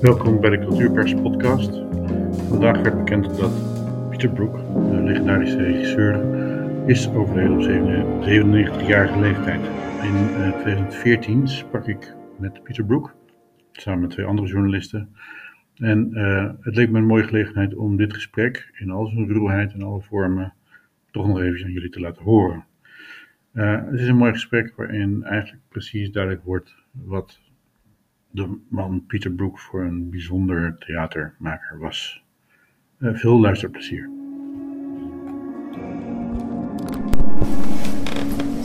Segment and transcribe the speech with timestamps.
[0.00, 1.70] Welkom bij de Cultuurpers podcast.
[2.48, 3.52] Vandaag werd bekend dat
[4.10, 6.24] Pieter Broek, de legendarische regisseur,
[6.86, 9.60] is overleden op 97-jarige leeftijd.
[10.02, 10.28] In
[10.60, 13.14] 2014 sprak ik met Pieter Broek,
[13.72, 15.14] samen met twee andere journalisten.
[15.76, 19.72] En uh, het leek me een mooie gelegenheid om dit gesprek in al zijn ruwheid
[19.72, 20.54] en alle vormen
[21.10, 22.64] toch nog even aan jullie te laten horen.
[23.54, 27.40] Uh, het is een mooi gesprek waarin eigenlijk precies duidelijk wordt wat
[28.30, 32.22] de man Pieter Broek voor een bijzonder theatermaker was.
[32.98, 34.08] Uh, veel luisterplezier.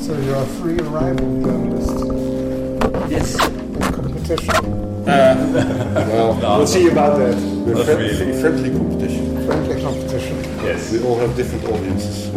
[0.01, 2.05] So you're a free arrival journalist.
[3.09, 3.35] Yes.
[3.91, 4.65] Competition.
[5.07, 5.35] Uh,
[6.09, 7.35] well, we'll see about that.
[7.65, 8.39] We're friendly, really.
[8.39, 9.45] friendly competition.
[9.45, 10.37] Friendly competition.
[10.63, 10.91] Yes.
[10.91, 12.29] We all have different audiences.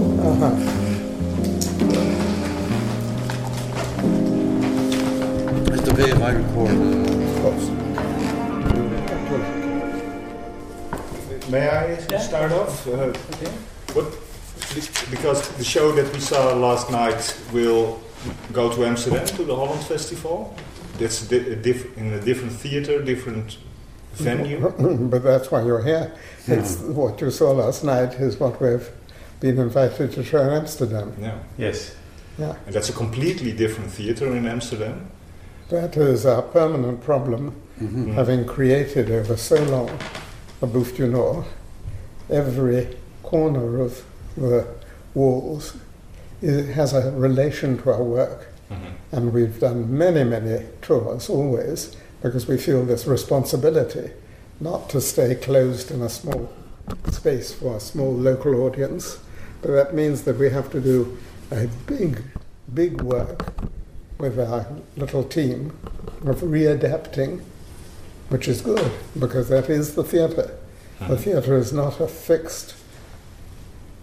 [1.91, 2.28] Is
[5.99, 6.71] the way I record?
[6.71, 7.67] Of course.
[11.49, 12.19] May I yeah.
[12.19, 12.87] start off?
[12.87, 13.51] Uh, okay.
[13.95, 14.07] What?
[15.11, 18.01] Because the show that we saw last night will
[18.53, 20.55] go to Amsterdam to the Holland Festival.
[20.99, 23.59] That's di- diff- in a different theater, different
[24.13, 24.61] venue.
[25.11, 26.13] but that's why you're here.
[26.47, 28.89] It's what you saw last night is what we've
[29.41, 31.15] been invited to show in Amsterdam.
[31.21, 31.39] Yeah.
[31.57, 31.97] Yes.
[32.39, 32.55] Yeah.
[32.67, 35.11] And that's a completely different theater in Amsterdam.
[35.71, 38.13] That is our permanent problem, mm-hmm.
[38.13, 39.91] having created over so long
[40.63, 41.45] a Bouffes du Nord.
[42.31, 44.05] Every corner of
[44.37, 44.67] the
[45.15, 45.77] walls
[46.41, 48.47] it has a relation to our work.
[48.71, 49.17] Mm-hmm.
[49.17, 54.11] And we've done many, many tours always because we feel this responsibility
[54.61, 56.53] not to stay closed in a small
[57.11, 59.19] space for a small local audience,
[59.63, 61.19] but that means that we have to do
[61.51, 62.23] a big,
[62.73, 63.53] big work
[64.19, 65.79] with our little team
[66.27, 67.43] of readapting,
[68.29, 70.57] which is good because that is the theatre.
[71.01, 71.13] Mm-hmm.
[71.13, 72.75] The theatre is not a fixed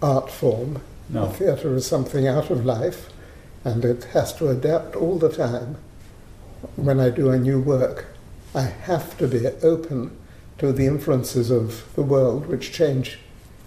[0.01, 0.81] art form.
[1.09, 1.27] No.
[1.27, 3.09] The theatre is something out of life
[3.63, 5.77] and it has to adapt all the time.
[6.75, 8.05] When I do a new work,
[8.53, 10.15] I have to be open
[10.59, 13.19] to the influences of the world, which change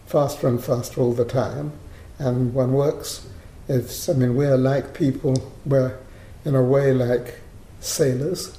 [0.06, 1.72] faster and faster all the time.
[2.18, 3.28] And one works,
[3.68, 5.98] it's, I mean, we're like people, we're
[6.44, 7.40] in a way like
[7.80, 8.58] sailors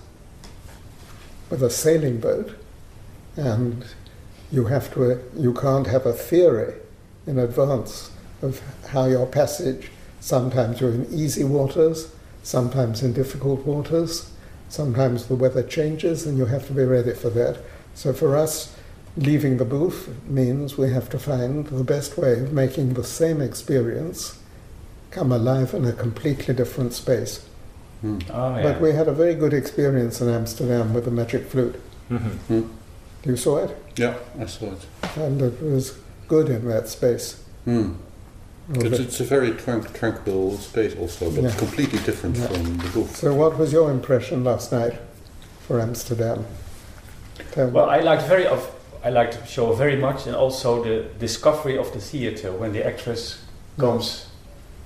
[1.49, 2.55] with a sailing boat,
[3.35, 3.85] and
[4.51, 6.75] you have to, you can't have a theory
[7.25, 9.89] in advance of how your passage
[10.19, 12.13] Sometimes you're in easy waters,
[12.43, 14.29] sometimes in difficult waters,
[14.67, 17.59] sometimes the weather changes and you have to be ready for that.
[17.95, 18.75] So for us,
[19.15, 23.41] leaving the Bouffes means we have to find the best way of making the same
[23.41, 24.39] experience
[25.11, 27.45] come alive in a completely different space.
[28.03, 28.23] Mm.
[28.31, 28.63] Oh, yeah.
[28.63, 31.79] But we had a very good experience in Amsterdam with the magic flute.
[32.09, 32.53] Mm-hmm.
[32.53, 32.69] Mm.
[33.25, 33.77] You saw it?
[33.97, 34.85] Yeah, I saw it.
[35.17, 37.43] And it was good in that space.
[37.67, 37.97] Mm.
[38.75, 41.55] It's, it's, a very tran- tranquil space also, but Yeah.
[41.55, 42.47] completely different Yeah.
[42.47, 43.07] from the book.
[43.09, 44.93] So, what was your impression last night
[45.67, 46.45] for Amsterdam?
[47.51, 47.71] Tell me.
[47.73, 48.71] Well, I liked very of
[49.03, 52.85] I liked the show very much, and also the discovery of the theater when the
[52.85, 53.41] actress
[53.77, 54.28] comes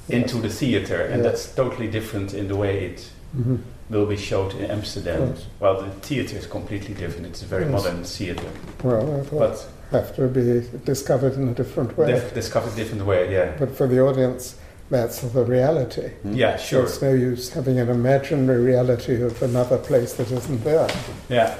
[0.10, 1.30] into the theater, and Yeah.
[1.30, 3.06] that's totally different in the way it
[3.38, 3.60] Mhm.
[3.90, 5.34] will be showed in Amsterdam.
[5.36, 5.46] Yes.
[5.60, 7.28] Well, the theater is completely different.
[7.28, 7.72] It's a very Yes.
[7.72, 8.48] modern theater,
[8.84, 12.08] Well, it will but have to be discovered in a different way.
[12.14, 13.32] dif- discovered different way.
[13.32, 14.56] Yeah, But for the audience,
[14.92, 16.10] that's the reality.
[16.26, 16.36] Mm.
[16.36, 16.84] yeah, sure.
[16.84, 20.88] It's no use having an imaginary reality of another place that isn't there.
[21.30, 21.56] Yeah,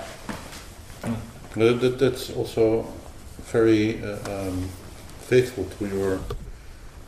[1.56, 2.88] But that, that's also
[3.52, 4.70] very uh, um,
[5.22, 6.20] faithful to your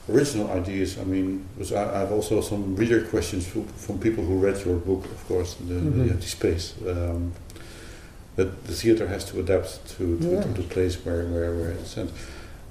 [0.09, 0.97] original ideas.
[0.97, 4.63] I mean, because I, I have also some reader questions from, from people who read
[4.65, 5.95] your book, of course, the, Mhm.
[6.05, 6.73] the Empty Space.
[6.87, 7.31] Um,
[8.35, 10.41] that the theater has to adapt to, to, Yeah.
[10.41, 12.11] to the place where, where, where it's sent.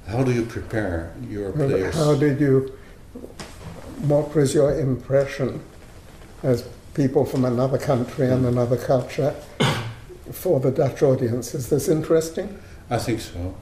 [0.07, 1.95] How do you prepare your Well, players?
[1.95, 2.71] How did you,
[4.07, 5.61] what was your impression
[6.43, 9.35] as people from another country and another culture
[10.31, 11.55] for the Dutch audience?
[11.55, 12.59] Is this interesting?
[12.91, 13.39] I think so.
[13.39, 13.55] Um,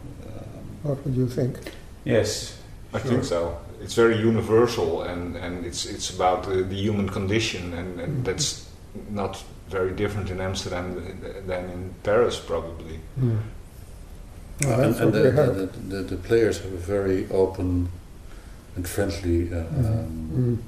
[0.83, 1.59] What would you think?
[2.05, 2.57] yes.
[2.93, 3.11] I Sure.
[3.13, 3.57] think so.
[3.83, 8.69] It's very universal, and, and it's it's about the, the human condition, and, and that's
[9.11, 10.95] not very different in Amsterdam
[11.47, 13.01] than in Paris, probably.
[13.19, 13.37] Hmm.
[14.65, 17.89] Well, that's and the, the, the, the players have a very open
[18.77, 20.59] and friendly uh, um, Mm.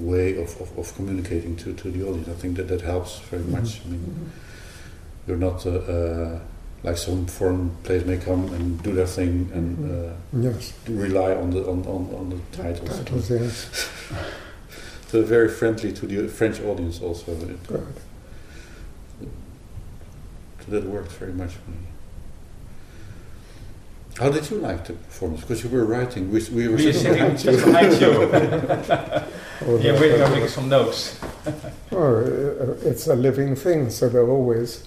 [0.00, 2.28] way of, of, of communicating to, to the audience.
[2.28, 3.80] I think that that helps very much.
[3.84, 4.32] I mean,
[5.26, 6.38] you're not uh, uh,
[6.84, 11.50] like some foreign players may come and do their thing and uh, Yes, rely on
[11.50, 12.90] the on, on, on the titles.
[12.98, 13.90] titles, yes.
[15.08, 17.32] So very friendly to the French audience also.
[17.32, 17.86] It- Good.
[20.64, 21.76] So that worked very much for me.
[24.18, 25.40] How did you like the performance?
[25.42, 28.10] Because you were writing, we, we were We are sitting sitting just behind you.
[29.68, 31.18] Or yeah, we're having some notes.
[31.92, 34.86] Oh, uh, it's a living thing, so they're always.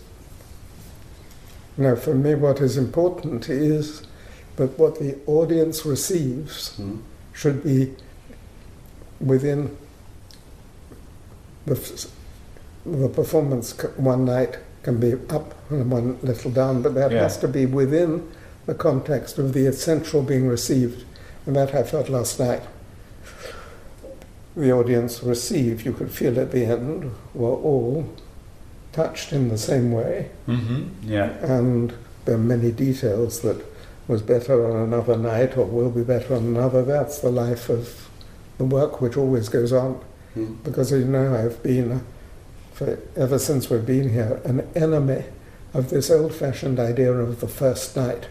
[1.78, 4.02] Now, for me, what is important is
[4.56, 6.98] that what the audience receives Hmm?
[7.34, 7.94] should be
[9.22, 9.76] within
[11.66, 12.08] the,
[12.86, 13.72] the performance.
[13.98, 17.24] One night can be up and one little down, but that Yeah.
[17.24, 18.28] has to be within
[18.66, 21.04] the context of the essential being received.
[21.46, 22.64] And that I felt last night.
[24.56, 28.06] The audience received, you could feel at the end, were all
[28.92, 30.84] touched in the same way Mm-hmm.
[31.04, 31.30] Yeah.
[31.46, 31.94] and
[32.26, 33.64] there are many details that
[34.08, 36.82] was better on another night or will be better on another.
[36.84, 38.08] That's the life of
[38.58, 40.02] the work which always goes on.
[40.34, 40.54] Hmm?
[40.64, 42.02] Because you know, I've been,
[42.74, 45.26] for, ever since we've been here, an enemy
[45.74, 48.28] of this old fashioned idea of the first night.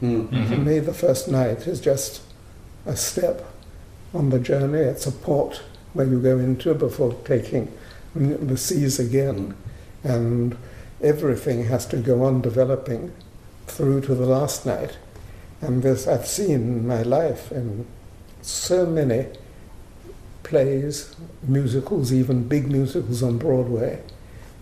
[0.00, 0.26] Hmm.
[0.28, 0.64] For Mhm.
[0.64, 2.22] me, the first night is just
[2.86, 3.44] a step
[4.14, 4.78] on the journey.
[4.80, 5.60] It's a port
[5.92, 7.70] where you go into before taking
[8.14, 9.54] the seas again.
[10.04, 10.56] And
[11.02, 13.12] everything has to go on developing
[13.66, 14.98] through to the last night.
[15.60, 17.86] And this I've seen in my life in
[18.42, 19.26] so many
[20.42, 24.00] plays, musicals, even big musicals on Broadway,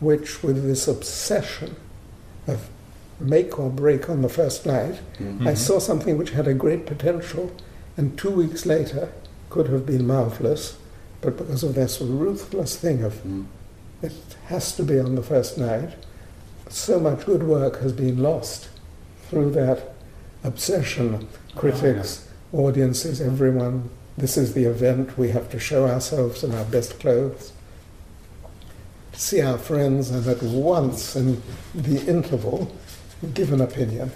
[0.00, 1.76] which with this obsession
[2.46, 2.68] of
[3.20, 5.46] make or break on the first night, Hmm.
[5.46, 7.50] I saw something which had a great potential,
[7.96, 9.10] and two weeks later
[9.48, 10.76] could have been marvelous,
[11.20, 13.42] but because of this ruthless thing of Hmm.
[14.02, 14.12] It
[14.46, 15.94] has to be on the first night,
[16.68, 18.68] so much good work has been lost
[19.28, 19.94] through that
[20.44, 21.28] obsession.
[21.54, 23.90] Critics, audiences, everyone.
[24.18, 25.18] This is the event.
[25.18, 27.52] We have to show ourselves in our best clothes.
[29.12, 31.42] See our friends, and at once in
[31.74, 32.72] the interval,
[33.34, 34.12] give an opinion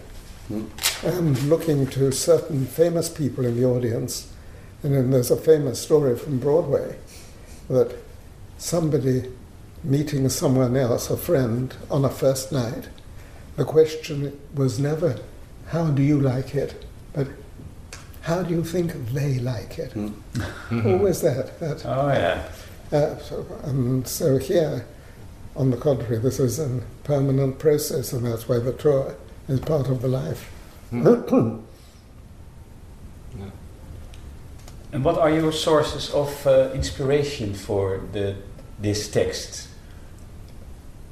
[0.48, 0.64] Hmm.
[1.04, 4.26] and looking to certain famous people in the audience.
[4.82, 6.96] And then there's a famous story from Broadway
[7.68, 7.94] that
[8.58, 9.30] somebody
[9.82, 12.88] meeting someone else, a friend, on a first night,
[13.56, 15.18] the question was never,
[15.68, 16.84] How do you like it?
[17.12, 17.28] but
[18.22, 19.92] How do you think they like it?
[19.92, 20.86] Hmm.
[20.86, 21.58] Always that.
[21.60, 22.48] that Oh yeah.
[22.92, 24.86] uh, so, and so here,
[25.56, 29.14] on the contrary, this is a permanent process, and that's why the tour
[29.48, 30.50] is part of the life.
[34.92, 38.34] And what are your sources of uh, inspiration for the
[38.80, 39.68] this text?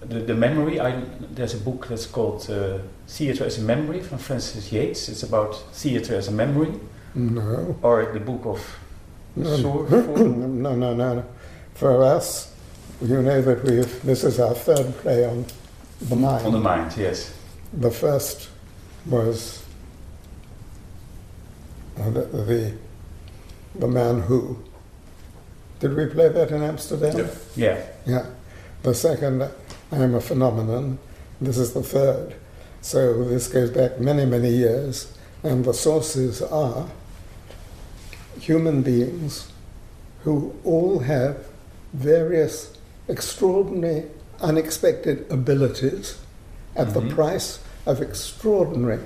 [0.08, 0.81] The, the memory.
[0.81, 1.02] I,
[1.34, 5.08] there's a book that's called uh, "Theater as a Memory" from Frances Yates.
[5.08, 6.72] It's about theater as a memory,
[7.14, 7.76] no.
[7.82, 8.78] or the book of
[9.37, 9.82] No,
[10.16, 11.25] no, no, no.
[11.75, 12.55] For us,
[13.00, 15.44] you know that we've, this is our third play on
[16.00, 16.46] the mind.
[16.46, 16.94] on the mind.
[16.96, 17.34] Yes.
[17.72, 18.49] The first
[19.06, 19.62] was
[22.00, 22.75] uh, the, the,
[23.76, 24.58] the Man Who.
[25.81, 27.16] Did we play that in Amsterdam?
[27.16, 27.76] Yeah.
[27.76, 27.87] Yeah.
[28.06, 28.26] Yeah.
[28.82, 29.49] The second,
[29.90, 30.99] I Am a Phenomenon.
[31.40, 32.35] This is the third.
[32.82, 35.10] So this goes back many, many years.
[35.43, 36.89] And the sources are
[38.39, 39.51] human beings
[40.24, 41.46] who all have
[41.94, 42.77] various
[43.08, 44.05] extraordinary,
[44.43, 46.17] unexpected abilities
[46.77, 47.15] at the Mhm.
[47.15, 49.01] price of extraordinary,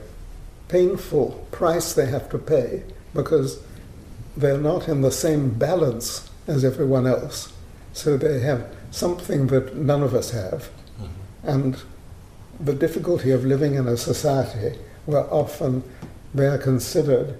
[0.66, 2.82] painful price they have to pay
[3.14, 3.58] because
[4.36, 7.50] they're not in the same balance as everyone else.
[7.92, 10.70] So they have something that none of us have.
[11.42, 11.76] And
[12.60, 15.82] the difficulty of living in a society where often
[16.34, 17.36] they are considered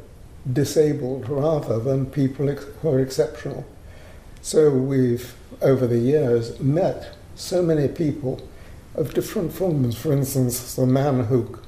[0.52, 3.64] disabled rather than people ex- who are exceptional.
[4.40, 8.40] So we've, over the years, met so many people
[8.96, 9.96] of different forms.
[9.96, 11.58] For instance, the man who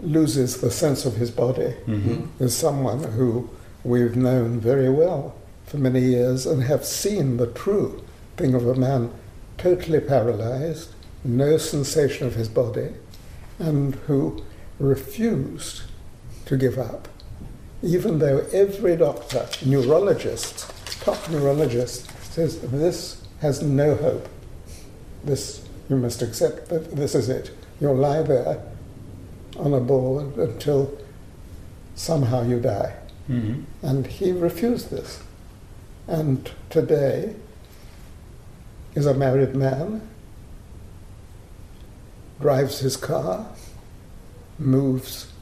[0.00, 2.42] loses the sense of his body Mm-hmm.
[2.42, 3.50] is someone who
[3.84, 5.34] we've known very well
[5.66, 8.02] for many years and have seen the true
[8.36, 9.10] thing of a man
[9.58, 10.88] totally paralyzed,
[11.24, 12.90] no sensation of his body,
[13.58, 14.42] and who
[14.78, 15.82] refused
[16.46, 17.08] to give up,
[17.82, 24.28] even though every doctor, neurologist, top neurologist, says this has no hope.
[25.24, 27.50] This you must accept that this is it.
[27.80, 28.62] You'll lie there
[29.56, 30.96] on a board until
[31.94, 32.94] somehow you die.
[33.28, 33.62] Mm-hmm.
[33.86, 35.22] And he refused this.
[36.06, 37.34] And today
[38.94, 40.08] is a married man,
[42.42, 43.46] drives his car,
[44.58, 45.32] moves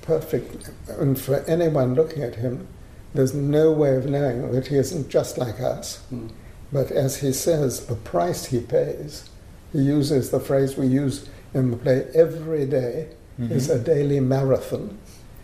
[0.00, 0.72] perfectly.
[0.88, 2.66] And for anyone looking at him,
[3.14, 5.98] there's no way of knowing that he isn't just like us.
[6.08, 6.28] Hmm.
[6.72, 9.28] But as he says, the price he pays,
[9.72, 13.08] he uses the phrase we use in the play, every day
[13.38, 14.98] is a daily marathon.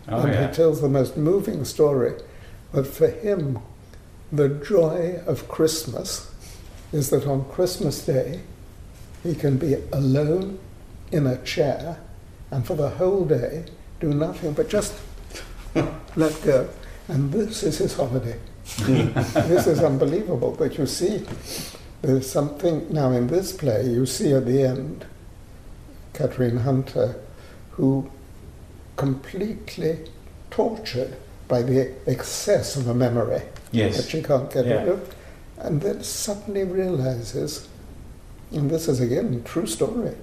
[0.07, 0.47] oh, and yeah.
[0.47, 2.13] he tells the most moving story.
[2.71, 3.59] But for him,
[4.31, 6.31] the joy of Christmas
[6.91, 8.41] is that on Christmas Day,
[9.23, 10.59] he can be alone
[11.11, 11.99] in a chair
[12.51, 13.65] and for the whole day
[13.99, 14.93] do nothing but just
[16.15, 16.67] let go.
[17.07, 18.37] And this is his holiday.
[18.81, 20.55] this is unbelievable.
[20.57, 21.25] But you see,
[22.01, 25.05] there's something now in this play, you see at the end,
[26.13, 27.15] Kathryn Hunter,
[27.71, 28.09] who
[28.95, 29.99] completely
[30.51, 31.15] tortured
[31.47, 33.41] by the excess of a memory
[33.95, 34.79] that she can't get Yeah.
[34.83, 35.15] rid of,
[35.57, 37.67] and then suddenly realizes,
[38.51, 40.13] and this is again a true story,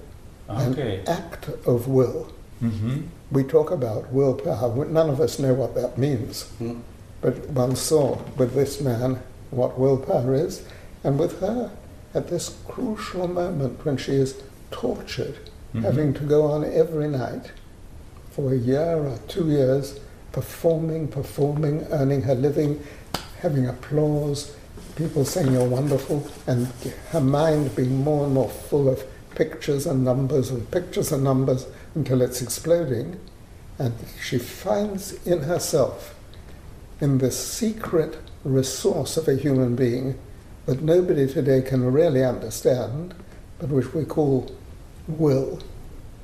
[0.49, 0.99] Okay.
[0.99, 2.27] an act of will.
[2.59, 4.85] hmm We talk about willpower.
[4.85, 6.43] None of us know what that means.
[6.59, 6.79] Hmm.
[7.21, 9.19] But one saw with this man
[9.51, 10.61] what willpower is,
[11.03, 11.71] and with her
[12.13, 14.35] at this crucial moment when she is
[14.71, 15.35] tortured,
[15.73, 15.83] Mm-hmm.
[15.83, 17.51] having to go on every night
[18.31, 19.99] for a year or two years,
[20.31, 22.79] performing, performing, earning her living,
[23.41, 24.55] having applause,
[24.97, 26.67] people saying you're wonderful, and
[27.11, 29.03] her mind being more and more full of
[29.35, 33.19] pictures and numbers and pictures and numbers until it's exploding.
[33.77, 36.15] And she finds in herself,
[36.99, 40.17] in this secret resource of a human being
[40.65, 43.13] that nobody today can really understand,
[43.59, 44.51] but which we call
[45.07, 45.59] will,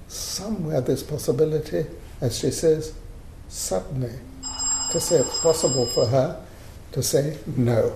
[0.07, 1.85] somewhere this possibility,
[2.21, 2.93] as she says,
[3.47, 4.13] suddenly,
[4.91, 6.43] to say it's possible for her
[6.91, 7.95] to say no.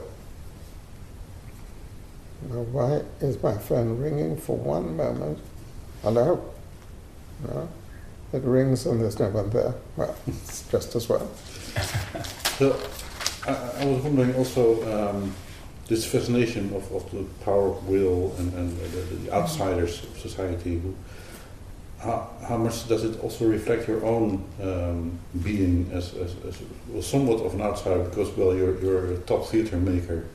[2.44, 5.40] Now, why is my phone ringing for one moment?
[6.04, 6.54] Hello?
[7.44, 7.68] No?
[8.34, 9.74] It rings and there's no one there.
[9.96, 11.28] Well, it's just as well.
[12.58, 12.80] So,
[13.48, 15.34] I, I was wondering also um,
[15.88, 20.80] this fascination of, of the power of will and, and the, the outsiders of society.
[20.80, 20.96] Who,
[22.00, 27.02] how, how much does it also reflect your own um, being as, as, as well,
[27.02, 28.04] somewhat of an outsider?
[28.04, 30.26] Because well, you're, you're a top theatre maker.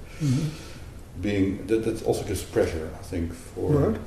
[1.20, 3.32] Being that, that also gives pressure, I think.
[3.32, 4.00] For Right.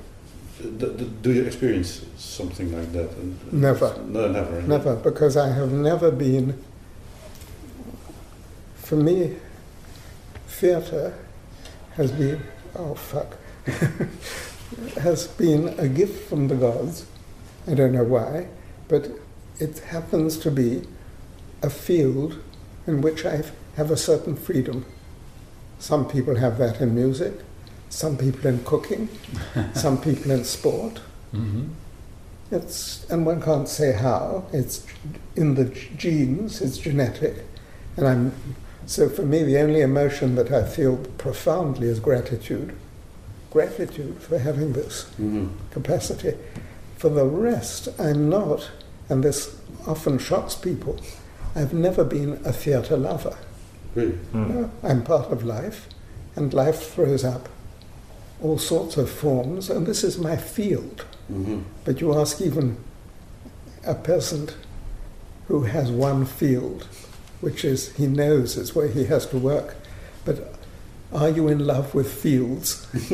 [1.22, 3.12] Do you experience something like that?
[3.18, 3.94] And- Never.
[4.08, 4.62] No, never.
[4.62, 6.58] Never, because I have never been.
[8.76, 9.36] For me,
[10.48, 11.14] theatre
[11.96, 12.42] has been,
[12.76, 13.36] oh fuck,
[14.98, 17.06] has been a gift from the gods.
[17.68, 18.48] I don't know why,
[18.88, 19.10] but
[19.60, 20.84] it happens to be
[21.62, 22.40] a field
[22.88, 23.44] in which I
[23.76, 24.86] have a certain freedom.
[25.80, 27.34] Some people have that in music,
[27.90, 29.10] some people in cooking,
[29.74, 31.00] some people in sport.
[31.32, 31.66] hmm
[32.52, 34.46] It's, and one can't say how.
[34.54, 34.86] It's
[35.36, 35.66] in the
[35.98, 36.62] genes.
[36.62, 37.44] It's genetic,
[37.98, 38.32] and I'm.
[38.88, 42.74] So for me, the only emotion that I feel profoundly is gratitude.
[43.52, 45.50] Gratitude for having this Mhm.
[45.72, 46.34] capacity.
[46.98, 48.70] For the rest, I'm not,
[49.10, 49.56] and this
[49.88, 50.98] often shocks people.
[51.56, 53.36] I've never been a theatre lover.
[53.96, 54.20] Really?
[54.34, 55.88] No, I'm part of life,
[56.36, 57.50] and life throws up
[58.42, 61.06] all sorts of forms, and this is my field.
[61.28, 62.78] hmm But you ask even
[63.86, 64.56] a peasant
[65.48, 66.88] who has one field,
[67.42, 69.76] which is he knows is where he has to work,
[70.26, 70.56] but
[71.14, 72.88] are you in love with fields?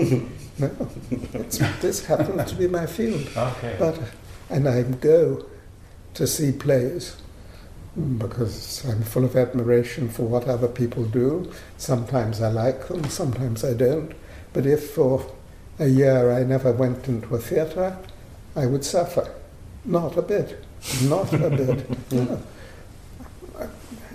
[0.57, 0.71] no,
[1.09, 3.27] it's, this happens to be my field.
[3.37, 3.75] Okay.
[3.77, 3.99] But
[4.49, 5.45] and I go
[6.15, 7.15] to see plays
[7.95, 11.51] because I'm full of admiration for what other people do.
[11.77, 14.13] Sometimes I like them, sometimes I don't.
[14.53, 15.25] But if for
[15.79, 17.97] a year I never went into a theatre,
[18.55, 19.33] I would suffer.
[19.83, 20.63] Not a bit.
[21.03, 22.11] Not a bit.
[22.11, 22.41] No.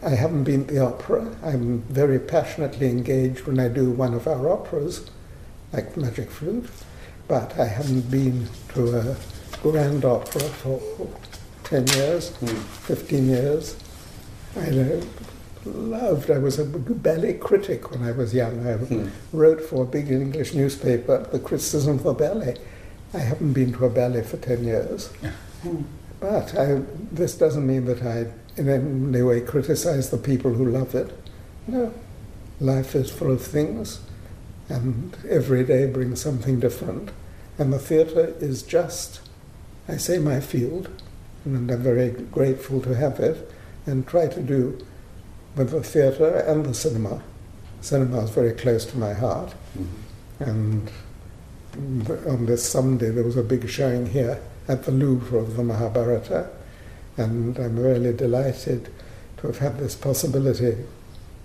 [0.02, 1.34] I haven't been to the opera.
[1.42, 5.10] I'm very passionately engaged when I do one of our operas,
[5.72, 6.68] like Magic Flute,
[7.26, 9.16] but I haven't been to a
[9.62, 10.80] grand opera for
[11.68, 12.58] 10 years, Mm.
[12.86, 13.74] 15 years.
[14.56, 14.70] I
[15.64, 18.66] loved, I was a ballet critic when I was young.
[18.66, 19.08] I Hmm.
[19.32, 22.56] wrote for a big English newspaper the criticism for ballet.
[23.12, 25.10] I haven't been to a ballet for 10 years.
[26.20, 26.80] But I,
[27.12, 31.10] this doesn't mean that I in any way criticize the people who love it.
[31.66, 31.92] No.
[32.60, 33.98] Life is full of things,
[34.70, 37.10] and every day brings something different.
[37.58, 39.20] And the theatre is just,
[39.88, 40.88] I say, my field,
[41.46, 43.50] and I'm very grateful to have it,
[43.86, 44.78] and try to do
[45.56, 47.22] with the theatre and the cinema.
[47.80, 49.86] Cinema is very close to my heart, Mhm.
[50.40, 50.90] and
[52.26, 54.38] on this Sunday there was a big showing here
[54.68, 56.48] at the Louvre of the Mahabharata,
[57.16, 58.88] and I'm really delighted
[59.38, 60.76] to have had this possibility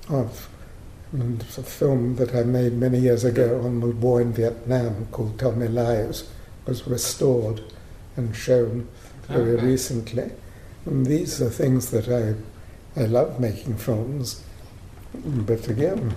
[0.10, 0.48] of
[1.14, 5.52] a film that I made many years ago on the war in Vietnam called Tell
[5.52, 6.24] Me Lies
[6.66, 7.62] was restored
[8.16, 8.88] and shown
[9.32, 9.66] very Okay.
[9.66, 10.32] recently.
[10.86, 12.36] And these are things that I,
[13.02, 14.44] I love making films,
[15.14, 16.16] but again,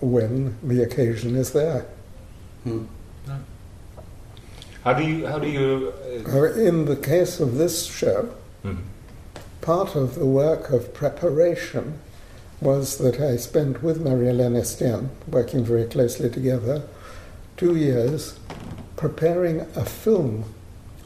[0.00, 1.86] when the occasion is there.
[2.64, 2.84] Hmm.
[4.84, 5.92] How do you how do you
[6.26, 8.30] uh, In the case of this show,
[8.64, 8.78] mhm.
[9.60, 11.98] part of the work of preparation
[12.60, 16.82] was that I spent with Marie-Hélène Estienne, working very closely together,
[17.56, 18.38] two years
[18.96, 20.44] preparing a film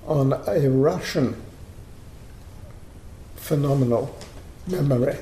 [0.07, 1.41] on a Russian
[3.37, 4.17] phenomenal
[4.67, 5.17] memory.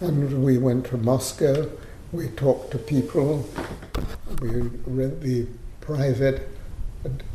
[0.00, 1.70] And we went to Moscow,
[2.10, 3.48] we talked to people,
[4.40, 4.50] we
[4.86, 5.46] read the
[5.80, 6.48] private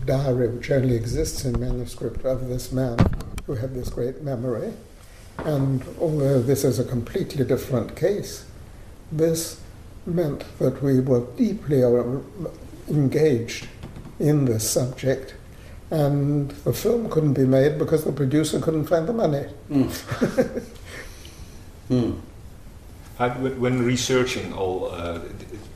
[0.06, 2.98] diary, which only exists in manuscript, of this man
[3.46, 4.74] who had this great memory.
[5.40, 8.46] And although this is a completely different case,
[9.12, 9.62] this
[10.06, 12.04] meant that we were deeply uh,
[12.90, 13.68] engaged
[14.20, 15.36] in this subject,
[15.91, 19.44] and the film couldn't be made because the producer couldn't find the money.
[21.88, 22.12] Hmm.
[23.17, 25.20] How, when researching all uh,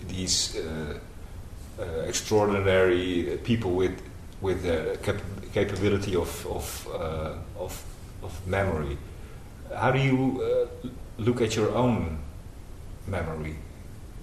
[0.08, 1.00] these uh,
[1.80, 4.00] uh, extraordinary people with
[4.42, 7.84] with the cap- capability of of, uh, of
[8.22, 8.98] of memory,
[9.76, 10.88] how do you uh,
[11.18, 12.20] look at your own
[13.08, 13.56] memory?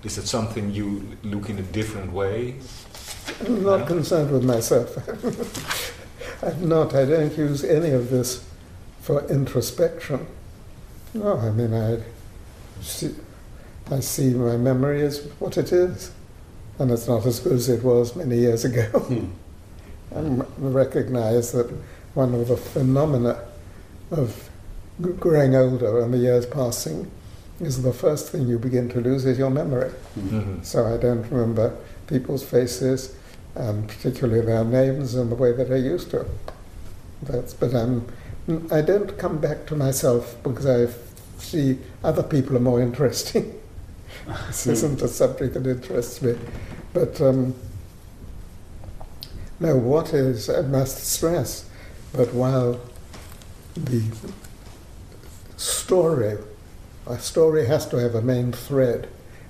[0.05, 2.55] Is it something you look in a different way?
[3.47, 3.87] I'm not Yeah.
[3.87, 4.97] concerned with myself.
[6.43, 6.95] I'm not.
[6.95, 8.45] I don't use any of this
[9.03, 10.27] for introspection.
[11.15, 11.99] No, I mean, I
[12.83, 13.15] see,
[13.91, 16.11] I see my memory as what it is,
[16.79, 18.85] and it's not as good as it was many years ago.
[20.11, 20.17] Hmm.
[20.19, 21.71] and recognize that
[22.15, 23.39] one of the phenomena
[24.11, 24.49] of
[25.21, 27.11] growing older and the years passing
[27.61, 29.91] is the first thing you begin to lose is your memory.
[30.19, 30.65] Mhm.
[30.65, 31.75] So I don't remember
[32.09, 33.15] people's faces,
[33.55, 36.27] and particularly their names in the way that I used to.
[37.23, 38.07] That's, but I'm,
[38.71, 40.93] I don't come back to myself because I
[41.39, 43.55] see other people are more interesting.
[44.47, 44.71] this hmm.
[44.71, 46.35] isn't a subject that interests me.
[46.93, 47.55] But um,
[49.61, 51.69] no, what is, I must stress
[52.13, 52.81] that while
[53.75, 54.03] the
[55.57, 56.39] story,
[57.07, 59.09] a story has to have a main thread,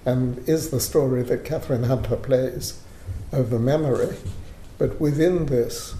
[0.08, 2.80] and is the story that Kathryn Hunter plays
[3.30, 4.16] of the memory.
[4.78, 5.94] But within this,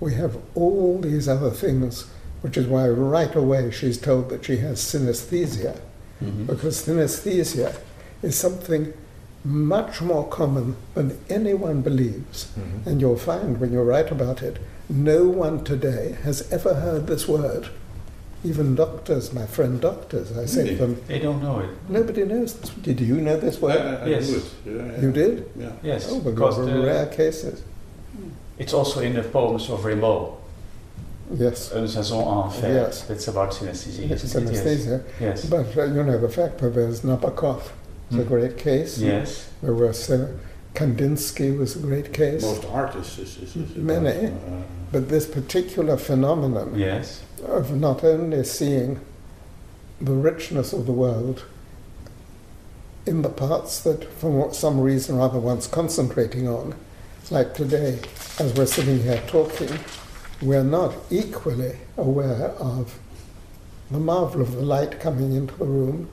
[0.00, 2.04] we have all these other things,
[2.42, 5.76] which is why right away she's told that she has synesthesia,
[6.22, 6.46] Mhm.
[6.46, 7.74] because synesthesia
[8.22, 8.92] is something
[9.44, 12.48] much more common than anyone believes.
[12.58, 12.86] Mhm.
[12.86, 14.58] And you'll find when you write about it,
[14.90, 17.68] no one today has ever heard this word.
[18.44, 21.70] Even doctors, my friend doctors, I say to them, They don't know it.
[21.88, 22.52] nobody knows.
[22.82, 23.78] Did you know this word?
[23.80, 24.28] I, I Yes.
[24.28, 24.44] knew it.
[24.66, 25.00] Yeah, yeah.
[25.02, 25.50] You did?
[25.58, 25.70] Yeah.
[25.82, 27.62] Yes, Oh, but because those the- rare cases.
[28.58, 30.34] it's also in the poems of Rimbaud,
[31.34, 31.72] Yes.
[31.74, 32.68] Une saison en enfer.
[32.68, 33.02] Yes.
[33.08, 34.10] That's about synesthesia.
[34.10, 34.52] It's isn't?
[34.52, 35.00] Yes.
[35.18, 35.44] Yes.
[35.46, 37.62] But uh, you know, the fact that there's Nabokov
[38.10, 38.28] is a Mm.
[38.28, 38.98] great case.
[38.98, 39.48] Yes.
[39.62, 40.28] There was uh,
[40.74, 42.42] Kandinsky was a great case.
[42.42, 44.10] Most artists is, is, is Many.
[44.10, 47.22] about, uh, But this particular phenomenon Yes.
[47.46, 49.00] Of not only seeing
[50.00, 51.44] the richness of the world
[53.06, 56.74] in the parts that, for some reason or other, one's concentrating on,
[57.30, 58.00] like today,
[58.38, 59.78] as we're sitting here talking,
[60.42, 62.98] we're not equally aware of
[63.90, 66.08] the marvel of the light coming into the room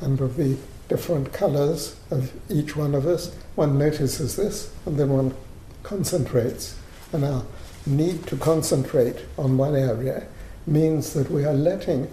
[0.00, 0.56] and of the
[0.88, 3.34] different colors of each one of us.
[3.54, 5.34] One notices this and then one
[5.82, 6.76] concentrates.
[7.12, 7.44] And our
[7.86, 10.26] need to concentrate on one area
[10.66, 12.08] means that we are letting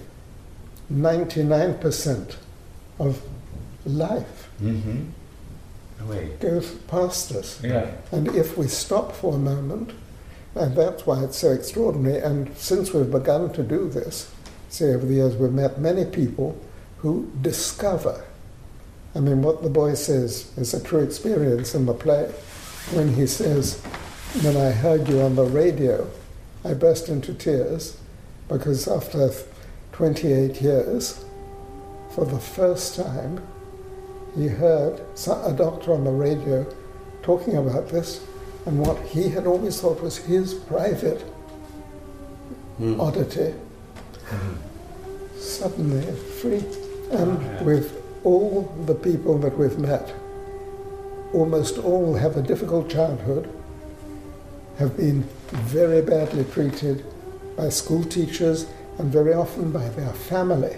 [0.91, 2.35] 99%
[2.99, 3.21] of
[3.85, 5.05] life Mm-hmm.
[6.39, 7.61] Go past us.
[7.63, 7.91] Yeah.
[8.11, 9.91] And if we stop for a moment,
[10.55, 14.31] and that's why it's so extraordinary, and since we've begun to do this,
[14.69, 16.59] see, over the years we've met many people
[16.99, 18.23] who discover.
[19.13, 22.31] I mean, what the boy says is a true experience in the play
[22.93, 23.81] when he says,
[24.41, 26.09] When I heard you on the radio,
[26.63, 27.98] I burst into tears
[28.49, 29.31] because after
[29.93, 31.23] 28 years,
[32.13, 33.41] for the first time,
[34.35, 36.65] he heard a doctor on the radio
[37.21, 38.25] talking about this
[38.65, 41.21] and what he had always thought was his private
[42.77, 42.99] hmm.
[42.99, 43.53] oddity
[44.29, 44.57] Mhm.
[45.39, 46.01] suddenly
[46.41, 46.63] free.
[47.11, 47.63] And Yeah.
[47.63, 47.91] with
[48.23, 50.11] all the people that we've met,
[51.33, 53.47] almost all have a difficult childhood,
[54.77, 57.03] have been very badly treated
[57.59, 58.67] by school teachers
[58.99, 60.77] and very often by their family,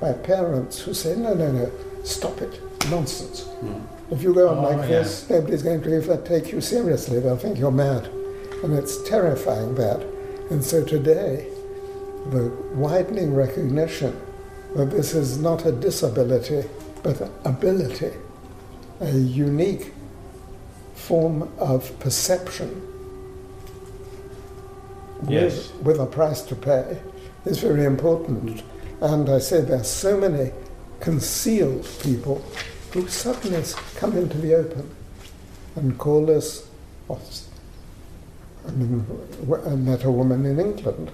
[0.00, 1.70] by parents who say, no, no, no,
[2.02, 3.42] stop it, nonsense.
[3.60, 3.80] Hmm.
[4.10, 5.00] If you go on Oh, like yeah.
[5.00, 7.20] this, nobody's going to even take you seriously.
[7.20, 8.06] They'll think you're mad.
[8.64, 10.00] And it's terrifying that.
[10.50, 11.46] And so today,
[12.30, 14.18] the widening recognition
[14.76, 16.66] that this is not a disability,
[17.02, 18.12] but an ability,
[19.00, 19.92] a unique
[20.94, 22.82] form of perception
[25.26, 25.72] Yes.
[25.72, 26.98] with, with a price to pay
[27.44, 28.62] is very important.
[29.00, 30.52] And I say there are so many
[31.00, 32.44] concealed people
[32.92, 33.62] who suddenly
[33.96, 34.94] come into the open
[35.76, 36.68] and call us.
[37.10, 39.06] I mean,
[39.66, 41.10] I met a woman in England,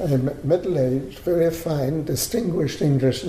[0.00, 3.24] a middle aged, very fine, distinguished English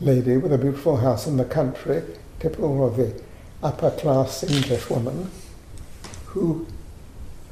[0.00, 2.02] lady with a beautiful house in the country,
[2.40, 3.22] typical of the
[3.62, 5.30] upper class English woman,
[6.26, 6.66] who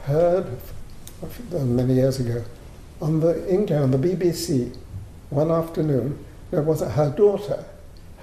[0.03, 0.59] heard
[1.53, 2.45] many years ago.
[3.01, 4.75] On the England on the BBC
[5.31, 7.65] one afternoon there was a, her daughter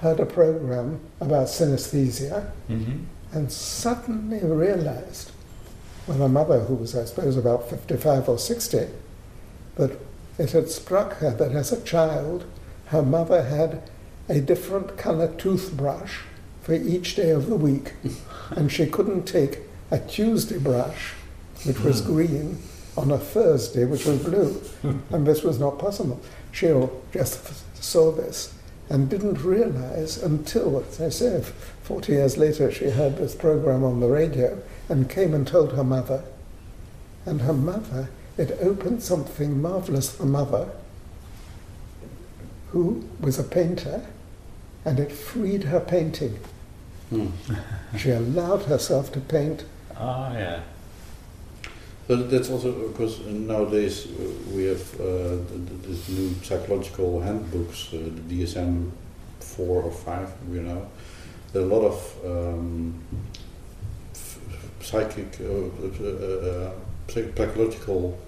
[0.00, 3.04] heard a program about synesthesia Mm-hmm.
[3.32, 5.30] and suddenly realized
[6.06, 8.88] when her mother who was I suppose about 55 or 60
[9.76, 9.98] that
[10.38, 12.44] it had struck her that as a child
[12.86, 13.82] her mother had
[14.28, 16.18] a different color toothbrush
[16.62, 17.92] for each day of the week.
[18.50, 19.58] And she couldn't take
[19.90, 21.14] a Tuesday brush
[21.64, 22.58] which was green
[22.96, 24.60] on a Thursday, which was blue,
[25.10, 26.20] and this was not possible.
[26.52, 26.72] She
[27.12, 28.54] just saw this
[28.88, 31.42] and didn't realize until, as I say,
[31.82, 35.84] 40 years later, she heard this program on the radio and came and told her
[35.84, 36.24] mother.
[37.24, 40.68] And her mother, it opened something marvelous for mother,
[42.70, 44.06] who was a painter,
[44.84, 46.38] and it freed her painting.
[47.10, 47.28] Hmm.
[47.96, 49.64] She allowed herself to paint
[49.98, 50.60] Ah, yeah.
[52.08, 55.04] But that's also because nowadays uh, we have uh,
[55.48, 58.90] th- th- this new psychological handbooks, uh, the DSM
[59.40, 60.86] four or five, you know.
[61.52, 62.94] There are a lot of um,
[64.80, 66.72] psychic, uh, uh, uh,
[67.08, 68.18] psychological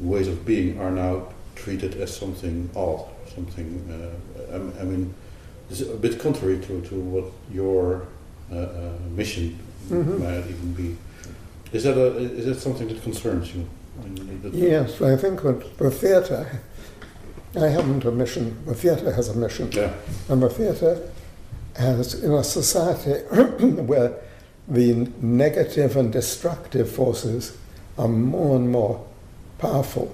[0.00, 3.68] ways of being are now treated as something odd, something.
[3.88, 5.14] Uh, I, I mean,
[5.70, 8.06] it's a bit contrary to, to what your
[8.50, 9.58] uh, uh, mission
[9.90, 10.18] Mhm.
[10.18, 10.96] might even be.
[11.76, 13.68] Is that a, is that something that concerns you?
[14.00, 16.60] I mean, that- Yes, I think that the theatre,
[17.54, 19.92] I haven't a mission, the theatre has a mission, Yeah.
[20.30, 21.02] and the theatre
[21.74, 23.12] has, in a society
[23.90, 24.14] where
[24.66, 27.56] the negative and destructive forces
[27.98, 29.04] are more and more
[29.58, 30.08] powerful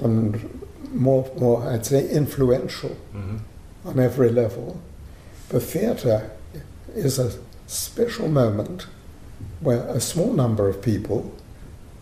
[0.00, 0.28] and
[0.92, 3.38] more, more I'd say, influential mm-hmm.
[3.88, 4.82] on every level,
[5.48, 6.30] the theatre
[6.94, 7.32] is a
[7.66, 8.86] special moment
[9.64, 11.34] where a small number of people,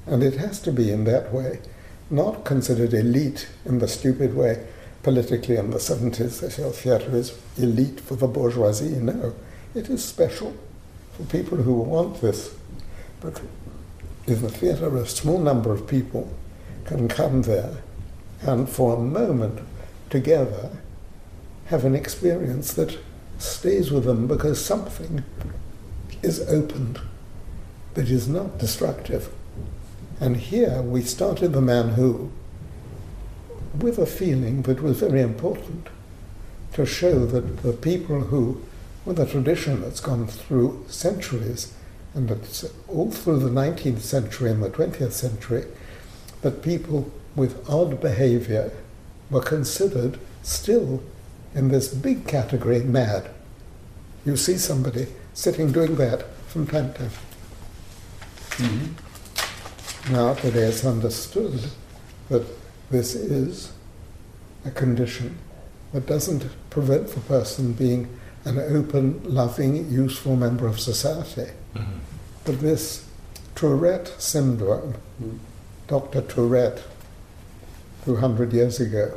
[0.07, 1.61] and it has to be in that way,
[2.11, 4.67] not considered elite in the stupid way
[5.03, 8.97] politically in the 70s, they theatre is elite for the bourgeoisie.
[8.97, 9.35] No,
[9.75, 10.57] it is special
[11.13, 12.55] for people who want this.
[13.21, 13.41] But
[14.27, 16.33] in the theatre, a small number of people
[16.85, 17.79] can come there
[18.43, 19.61] and for a moment
[20.11, 20.71] together
[21.67, 22.99] have an experience that
[23.39, 25.25] stays with them because something
[26.23, 27.01] is opened
[27.95, 29.29] that is not destructive.
[30.21, 32.31] And here we started the man who,
[33.79, 35.89] with a feeling that was very important
[36.75, 38.63] to show that the people who,
[39.05, 41.73] with a tradition that's gone through centuries,
[42.15, 45.65] and it's all through the 19th century and the 20th century,
[46.43, 48.71] that people with odd behavior
[49.31, 51.03] were considered still
[51.55, 53.31] in this big category mad.
[54.25, 57.11] You see somebody sitting doing that from time to time.
[58.57, 60.13] Mm-hmm.
[60.13, 61.61] Now today it's understood
[62.29, 62.45] that
[62.91, 63.73] this is
[64.65, 65.39] a condition
[65.93, 68.09] that doesn't prevent the person being
[68.45, 71.51] an open, loving, useful member of society.
[72.45, 73.07] But this
[73.55, 75.39] Tourette syndrome, Mm.
[75.87, 76.23] Dr.
[76.23, 76.83] Tourette,
[78.07, 79.13] 200 years ago,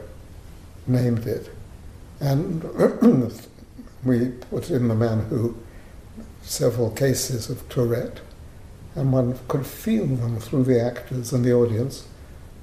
[0.86, 1.50] named it.
[2.20, 2.64] And
[4.04, 5.56] we put in the man who
[6.44, 8.20] several cases of Tourette,
[8.96, 12.08] and one could feel them through the actors and the audience.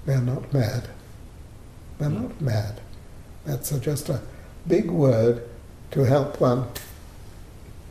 [0.07, 0.89] They're not mad.
[1.99, 2.81] They're not mad.
[3.45, 4.21] That's a, just a
[4.67, 5.43] big word
[5.91, 6.67] to help one,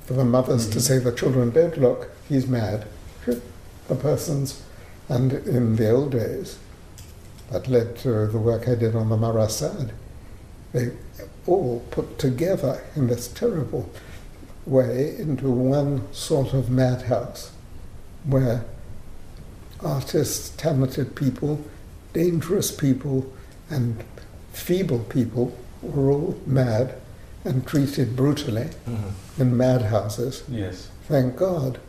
[0.06, 0.82] for the mothers to Mhm.
[0.82, 2.86] say the children don't look, he's mad.
[3.88, 4.62] The person's,
[5.10, 6.58] and in the old days,
[7.51, 9.91] that led to the work I did on the Marat/Sade.
[10.71, 10.91] They
[11.45, 13.89] all put together in this terrible
[14.65, 17.51] way into one sort of madhouse
[18.25, 18.65] where
[19.84, 21.63] artists, talented people,
[22.13, 23.31] dangerous people,
[23.69, 24.03] and
[24.53, 26.95] feeble people were all mad
[27.43, 29.41] and treated brutally mm-hmm.
[29.41, 30.43] in madhouses.
[30.47, 30.89] Yes.
[31.07, 31.79] Thank God.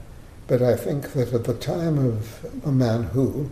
[0.47, 3.51] But I think that at the time of the man who,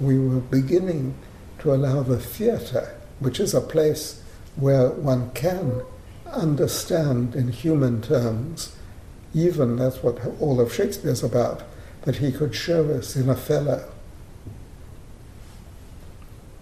[0.00, 1.14] we were beginning
[1.60, 4.22] to allow the theatre, which is a place
[4.56, 5.82] where one can
[6.26, 8.76] understand in human terms,
[9.34, 11.62] even that's what all of Shakespeare's about,
[12.08, 13.84] that he could show us in Othello.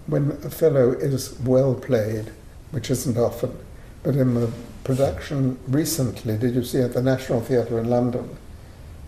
[0.09, 2.33] When Othello is well played,
[2.73, 3.57] which isn't often,
[4.03, 4.51] but in the
[4.83, 8.37] production recently, did you see at the National Theatre in London?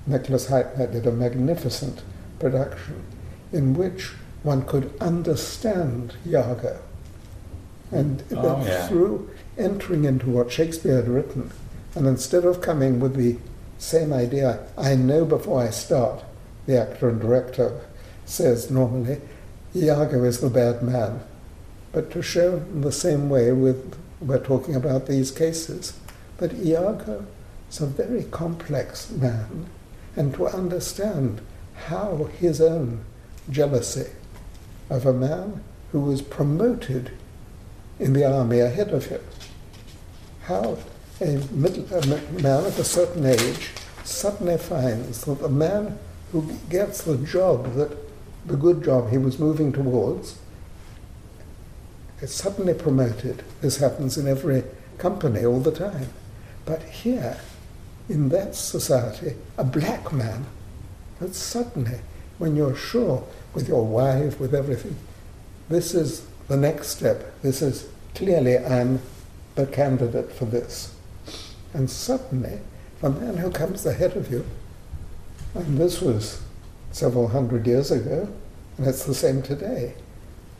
[0.07, 2.05] Nicholas Hytner did a magnificent
[2.39, 3.03] production
[3.53, 4.13] in which
[4.45, 6.79] one could understand Iago.
[7.91, 8.87] And Oh, yeah.
[8.87, 11.51] through entering into what Shakespeare had written,
[11.97, 13.39] and instead of coming with the
[13.79, 16.23] same idea, I know before I start,
[16.69, 17.81] the actor and director
[18.27, 19.19] says normally,
[19.75, 21.21] Iago is the bad man.
[21.93, 25.99] But to show in the same way with we're talking about these cases,
[26.37, 27.25] that Iago
[27.71, 29.67] is a very complex man,
[30.15, 31.41] and to understand
[31.87, 33.03] how his own
[33.49, 34.11] jealousy
[34.91, 37.13] of a man who was promoted
[37.99, 39.23] in the army ahead of him,
[40.43, 40.77] how
[41.23, 42.07] a, middle, a
[42.43, 43.71] man of a certain age
[44.05, 45.99] suddenly finds that the man
[46.33, 47.97] who gets the job that
[48.47, 50.39] the good job he was moving towards
[52.21, 53.43] is suddenly promoted.
[53.61, 54.65] This happens in every
[54.99, 56.09] company all the time.
[56.65, 57.39] But here,
[58.09, 60.47] in that society, a black man,
[61.21, 62.01] that suddenly,
[62.39, 64.97] when you're sure with your wife, with everything,
[65.69, 67.41] this is the next step.
[67.43, 69.01] This is clearly I'm
[69.55, 70.95] the candidate for this.
[71.75, 72.61] And suddenly,
[73.01, 74.45] the man who comes ahead of you,
[75.59, 76.41] and this was
[76.93, 78.29] several hundred years ago,
[78.77, 79.95] and it's the same today,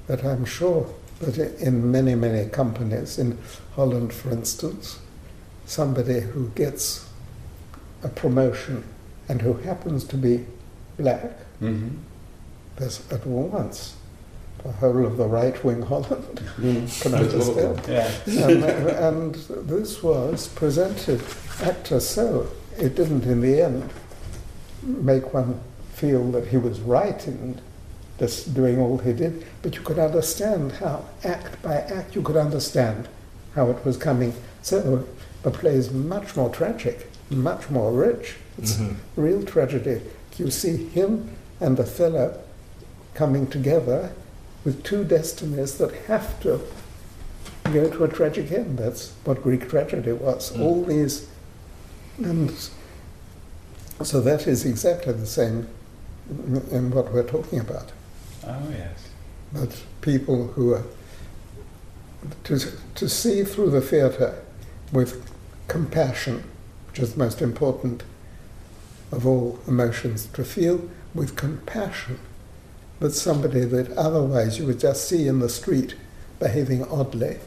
[0.07, 0.89] that I'm sure
[1.21, 3.39] that in many, many companies, in
[3.75, 4.99] Holland for instance,
[5.67, 7.09] somebody who gets
[8.03, 8.85] a promotion
[9.29, 10.47] and who happens to be
[10.99, 11.89] black, hmm
[12.77, 13.97] there's at once.
[14.63, 17.81] The whole of the right wing Holland can understand.
[17.89, 18.09] Yeah.
[18.27, 19.35] and, and
[19.69, 21.21] this was presented
[21.61, 22.47] actor so.
[22.79, 23.91] It didn't in the end
[24.83, 25.61] make one
[25.95, 27.61] feel that he was right in
[28.19, 32.37] just doing all he did, but you could understand how act by act you could
[32.37, 33.09] understand
[33.55, 34.33] how it was coming.
[34.63, 35.05] So
[35.43, 38.37] the play is much more tragic, much more rich.
[38.59, 38.95] It's Mhm.
[39.17, 40.01] real tragedy.
[40.37, 42.39] You see him and the fellow
[43.15, 44.11] coming together
[44.65, 46.61] with two destinies that have to
[47.73, 48.79] go to a tragic end.
[48.79, 50.51] That's what Greek tragedy was.
[50.53, 50.61] Mm.
[50.63, 51.27] All these,
[52.23, 52.53] and
[54.03, 55.69] so that is exactly the same
[56.31, 57.93] in- in what we're talking about.
[58.47, 58.99] Oh yes.
[59.53, 60.85] But people who are
[62.45, 62.59] to
[62.95, 64.35] to see through the theatre
[64.93, 65.23] with
[65.69, 66.45] compassion,
[66.89, 68.03] which is the most important
[69.13, 72.19] of all emotions, to feel with compassion
[73.01, 75.95] that somebody that otherwise you would just see in the street
[76.39, 77.39] behaving oddly,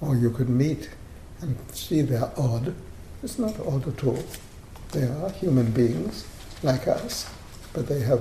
[0.00, 0.90] or you could meet
[1.40, 2.74] and see they're odd.
[3.22, 4.22] It's not odd at all.
[4.92, 6.26] They are human beings
[6.62, 7.30] like us,
[7.72, 8.20] but they have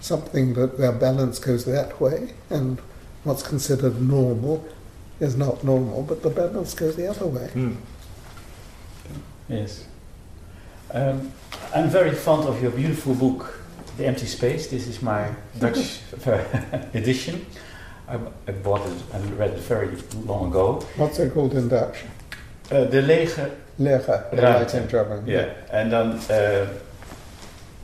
[0.00, 2.78] something that their balance goes that way, and
[3.24, 4.66] what's considered normal
[5.20, 7.48] is not normal, but the balance goes the other way.
[7.48, 7.74] Hmm.
[9.48, 9.86] Yes.
[10.92, 11.32] Um,
[11.74, 13.58] I'm very fond of your beautiful book,
[13.96, 14.66] The Empty Space.
[14.66, 16.00] This is my Dutch
[16.94, 17.46] edition.
[18.08, 20.80] I, I bought it and read it very long ago.
[20.96, 21.98] What's it called in Dutch?
[22.72, 24.58] Uh, de lege, Lege, Ruimte.
[24.58, 25.20] right in German.
[25.24, 25.44] ja.
[25.70, 26.36] En dan eh,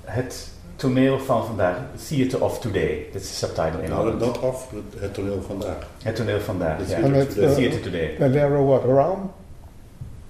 [0.04, 1.76] het toneel van vandaag,
[2.08, 3.06] Theater of Today.
[3.12, 4.20] Dat is de subtitle in Nou, Holland.
[4.20, 4.68] dat af,
[5.00, 5.76] het- toneel vandaag.
[6.02, 7.00] Het toneel vandaag, The ja.
[7.00, 7.48] Theater Today.
[7.50, 8.14] uh, Theater Today.
[8.18, 8.84] The lere what?
[8.84, 9.30] Realm?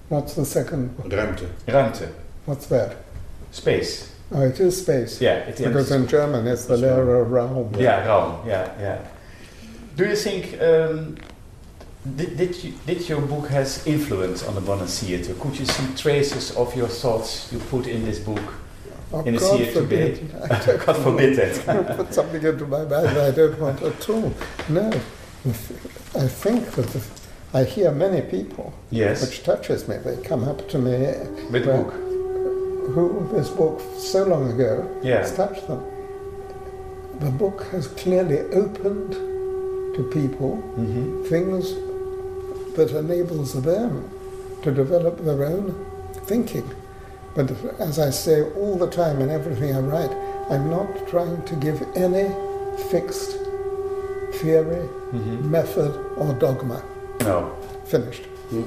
[0.07, 0.91] What's the second?
[1.07, 1.43] Ruimte.
[1.65, 2.03] Ruimte,
[2.43, 2.91] What's that?
[3.51, 4.03] space.
[4.31, 5.19] Oh, it is space.
[5.19, 6.81] Yeah, it Because in German it's the right.
[6.81, 7.69] lere realm.
[7.77, 8.33] Yeah, Raum.
[8.47, 8.97] Yeah, yeah.
[9.95, 11.15] Do you think um,
[12.15, 15.33] did did, you, did your book has influence on the modern theatre?
[15.35, 18.39] Could you see traces of your thoughts you put in this book?
[19.11, 20.15] Oh, In the God theatre forbid.
[20.15, 20.77] today.
[20.85, 21.97] God forbid that.
[21.97, 24.33] put something into my mind I don't want at all.
[24.69, 24.89] No.
[26.15, 27.01] I think that
[27.53, 29.97] I hear many people, yes, which touches me.
[29.97, 30.91] They come up to me
[31.49, 31.91] with the book.
[32.93, 35.19] who this book so long ago Yeah.
[35.21, 35.83] has touched them.
[37.19, 39.15] The book has clearly opened
[39.99, 41.73] to people hmm things
[42.75, 43.91] that enables them
[44.63, 45.65] to develop their own
[46.29, 46.67] thinking.
[47.35, 50.11] But as I say all the time in everything I write,
[50.49, 52.27] I'm not trying to give any
[52.91, 53.31] fixed
[54.39, 54.83] theory,
[55.15, 56.81] hmm method, or dogma.
[57.21, 57.37] No.
[57.85, 58.23] Finished.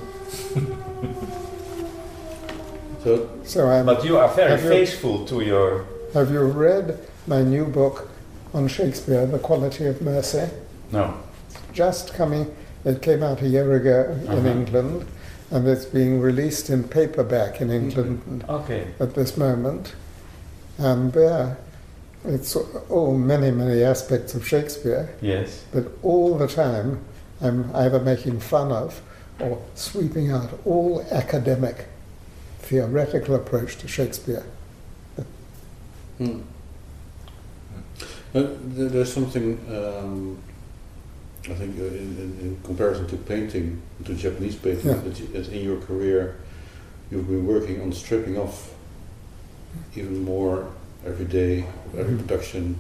[3.05, 3.85] So, So I'm.
[3.87, 5.85] But you are very Have you- faithful to your.
[6.15, 6.87] Have you read
[7.27, 8.09] my new book,
[8.55, 10.47] on Shakespeare, The Quality of Mercy.
[10.93, 11.15] No.
[11.49, 14.49] It's just coming, it came out a year ago in Uh-huh.
[14.49, 15.07] England,
[15.51, 18.87] and it's being released in paperback in England Okay.
[19.01, 19.95] at this moment.
[20.79, 21.59] And there,
[22.25, 22.57] it's
[22.89, 25.63] all many, many aspects of Shakespeare, Yes.
[25.73, 27.01] but all the time
[27.41, 29.01] I'm either making fun of
[29.41, 31.87] or sweeping out all academic,
[32.61, 34.45] theoretical approach to Shakespeare.
[36.19, 36.41] Hmm.
[38.35, 40.39] Uh, there's something, um,
[41.51, 44.95] I think, uh, in, in, in comparison to painting, to Japanese painting, Yeah.
[44.95, 46.37] that, that in your career
[47.11, 48.73] you've been working on stripping off
[49.97, 50.67] even more
[51.05, 51.65] every day.
[51.99, 52.19] Every Mhm.
[52.21, 52.77] production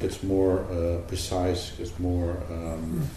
[0.00, 3.08] gets more uh, precise, gets more um,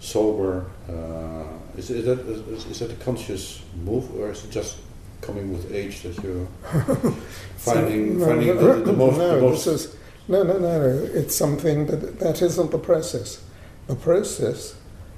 [0.00, 0.66] sober.
[0.88, 1.44] Uh,
[1.78, 4.76] is, is, that, is, is that a conscious move, or is it just
[5.22, 6.46] coming with age that you're
[7.56, 9.96] finding, no, finding no, the, the most, no, the most is
[10.28, 11.08] no, no, no, no.
[11.14, 13.40] It's something that that isn't the process.
[13.86, 14.74] The process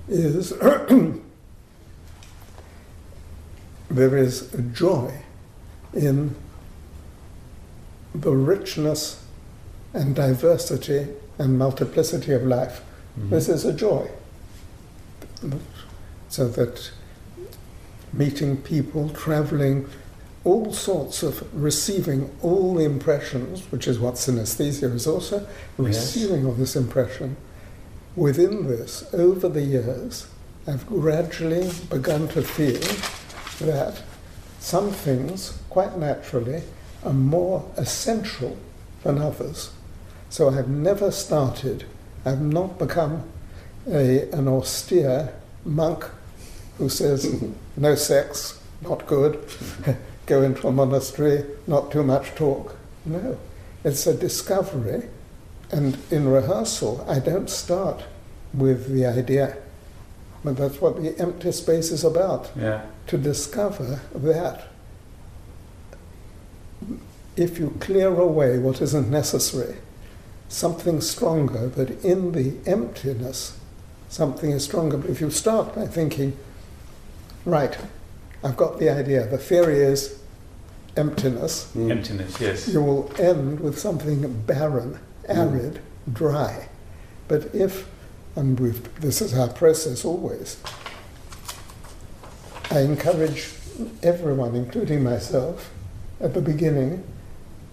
[0.09, 0.50] is
[3.90, 5.12] there is a joy
[5.92, 6.35] in
[8.14, 9.22] the richness
[9.92, 12.81] and diversity and multiplicity of life.
[13.18, 13.31] Mhm.
[13.31, 14.11] This is a joy.
[16.29, 16.90] So that
[18.12, 19.87] meeting people, traveling,
[20.44, 25.46] all sorts of receiving all the impressions, which is what synesthesia is also,
[25.79, 27.37] receiving all this impression.
[28.16, 30.29] Within this, over the years,
[30.68, 32.81] I've gradually begun to feel
[33.66, 34.03] that
[34.61, 36.62] some things, quite naturally,
[37.05, 38.57] are more essential
[39.03, 39.72] than others.
[40.31, 41.87] So I've never started,
[42.24, 43.29] I've not become
[43.90, 46.05] a, an austere monk
[46.79, 47.42] who says,
[47.77, 49.44] no sex, not good,
[50.27, 52.77] go into a monastery, not too much talk.
[53.05, 53.38] No,
[53.83, 55.09] it's a discovery.
[55.74, 58.04] And in rehearsal, I don't start
[58.52, 59.56] with the idea,
[60.44, 62.82] but that's what the empty space is about Yeah.
[63.08, 64.68] to discover that
[67.37, 69.74] if you clear away what isn't necessary,
[70.48, 73.54] something stronger, but in the emptiness,
[74.08, 74.96] something is stronger.
[74.96, 76.37] But if you start by thinking,
[77.44, 77.76] right,
[78.44, 80.14] I've got the idea, the theory is
[80.96, 81.90] emptiness, Mm.
[81.90, 82.40] Emptiness.
[82.40, 82.68] Yes.
[82.68, 85.80] you will end with something barren, arid,
[86.12, 86.68] dry.
[87.28, 87.88] But if,
[88.37, 90.58] and we've, this is our process always,
[92.70, 93.50] I encourage
[94.02, 95.70] everyone, including myself,
[96.20, 97.04] at the beginning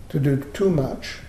[0.09, 1.19] to do too much.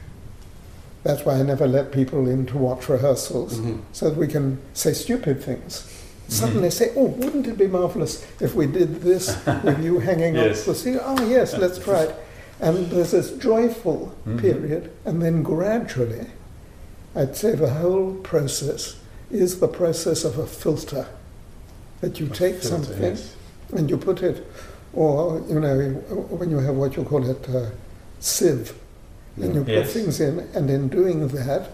[1.04, 3.80] That's why I never let people in to watch rehearsals, Mhm.
[3.92, 5.85] so that we can say stupid things.
[6.28, 10.61] Suddenly say, oh, wouldn't it be marvelous if we did this with you hanging Yes.
[10.61, 11.00] off the ceiling?
[11.04, 12.14] Oh, yes, let's try it.
[12.62, 14.38] And there's this joyful Mhm.
[14.38, 16.27] period, and then gradually,
[17.14, 18.94] I'd say the whole process
[19.33, 21.07] is the process of a filter.
[22.01, 23.31] That you take Filter, something yes.
[23.72, 24.46] and you put it,
[24.94, 25.77] or, you know,
[26.38, 27.66] when you have what you call it, uh,
[28.20, 28.75] sieve,
[29.40, 29.92] and you put Yes.
[29.92, 31.68] things in, and in doing that,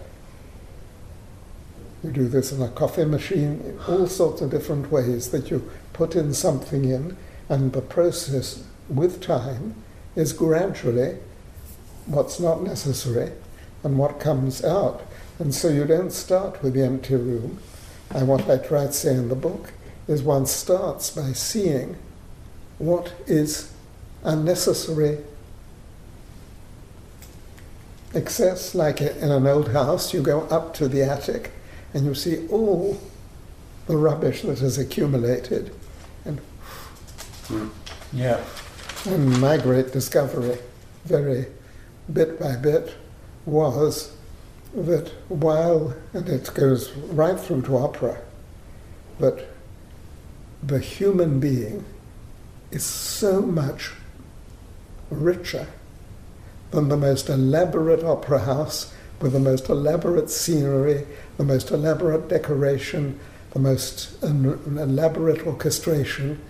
[2.02, 6.14] you do this in a coffee machine, all sorts of different ways that you put
[6.16, 7.16] in something in,
[7.50, 9.74] and the process with time
[10.18, 11.16] is gradually
[12.06, 13.30] what's not necessary
[13.84, 15.00] and what comes out.
[15.38, 17.60] And so you don't start with the empty room.
[18.10, 19.72] And what I try to say in the book
[20.08, 21.96] is one starts by seeing
[22.78, 23.72] what is
[24.24, 25.18] unnecessary
[28.12, 31.52] excess, like in an old house, you go up to the attic
[31.94, 33.00] and you see all
[33.86, 35.72] the rubbish that has accumulated.
[36.24, 37.70] Mm.
[38.12, 38.42] Yeah.
[39.06, 40.58] And my great discovery,
[41.04, 41.46] very
[42.12, 42.94] bit by bit,
[43.46, 44.12] was
[44.74, 48.20] that while, and it goes right through to opera,
[49.18, 49.46] that
[50.62, 51.84] the human being
[52.70, 53.92] is so much
[55.10, 55.68] richer
[56.70, 61.06] than the most elaborate opera house with the most elaborate scenery,
[61.38, 63.18] the most elaborate decoration,
[63.52, 66.40] the most elaborate orchestration.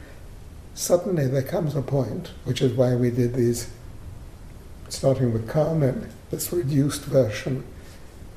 [0.78, 3.68] Suddenly there comes a point, which is why we did these,
[4.88, 7.64] starting with Carmen, this reduced version,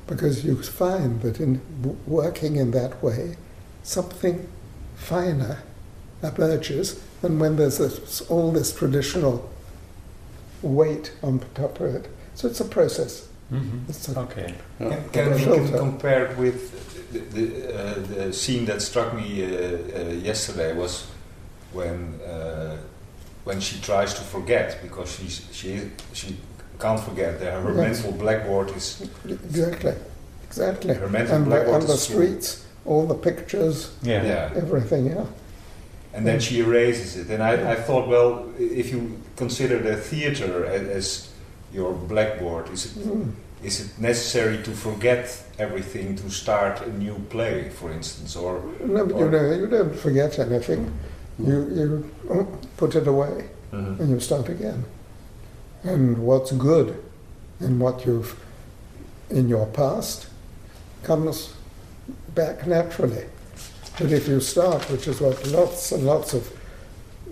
[0.08, 1.60] because you find that in
[2.04, 3.36] working in that way,
[3.84, 4.48] something
[4.96, 5.62] finer
[6.20, 9.48] emerges than when there's this, all this traditional
[10.62, 12.08] weight on top of it.
[12.34, 13.28] So it's a process.
[13.52, 13.88] Mhm.
[13.88, 14.52] It's a, Okay.
[14.80, 14.96] Yeah.
[15.12, 19.44] Can, can we can compare it with the, the, uh, the scene that struck me
[19.44, 21.06] uh, uh, yesterday was
[21.72, 22.76] when uh,
[23.44, 25.80] when she tries to forget because she's, she
[26.12, 26.36] she
[26.78, 27.76] can't forget that her Yes.
[28.02, 29.94] mental blackboard is Exactly,
[30.48, 30.94] exactly.
[30.94, 32.16] her mental And the, blackboard and the is full.
[32.16, 34.22] streets, all the pictures, Yeah.
[34.24, 34.50] Yeah.
[34.56, 35.26] everything, yeah.
[36.14, 37.30] and then she erases it.
[37.30, 41.28] And I, I thought, well, if you consider the theater as, as
[41.72, 43.32] your blackboard, is it Mm.
[43.64, 45.24] is it necessary to forget
[45.58, 49.66] everything to start a new play, for instance, or No, but you Or- know, you
[49.68, 50.90] don't forget anything.
[51.38, 54.00] You, you put it away mm-hmm.
[54.00, 54.84] and you start again.
[55.82, 57.02] And what's good
[57.60, 58.38] and what you've
[59.30, 60.28] in your past
[61.02, 61.54] comes
[62.34, 63.24] back naturally.
[63.98, 66.52] But if you start, which is what lots and lots of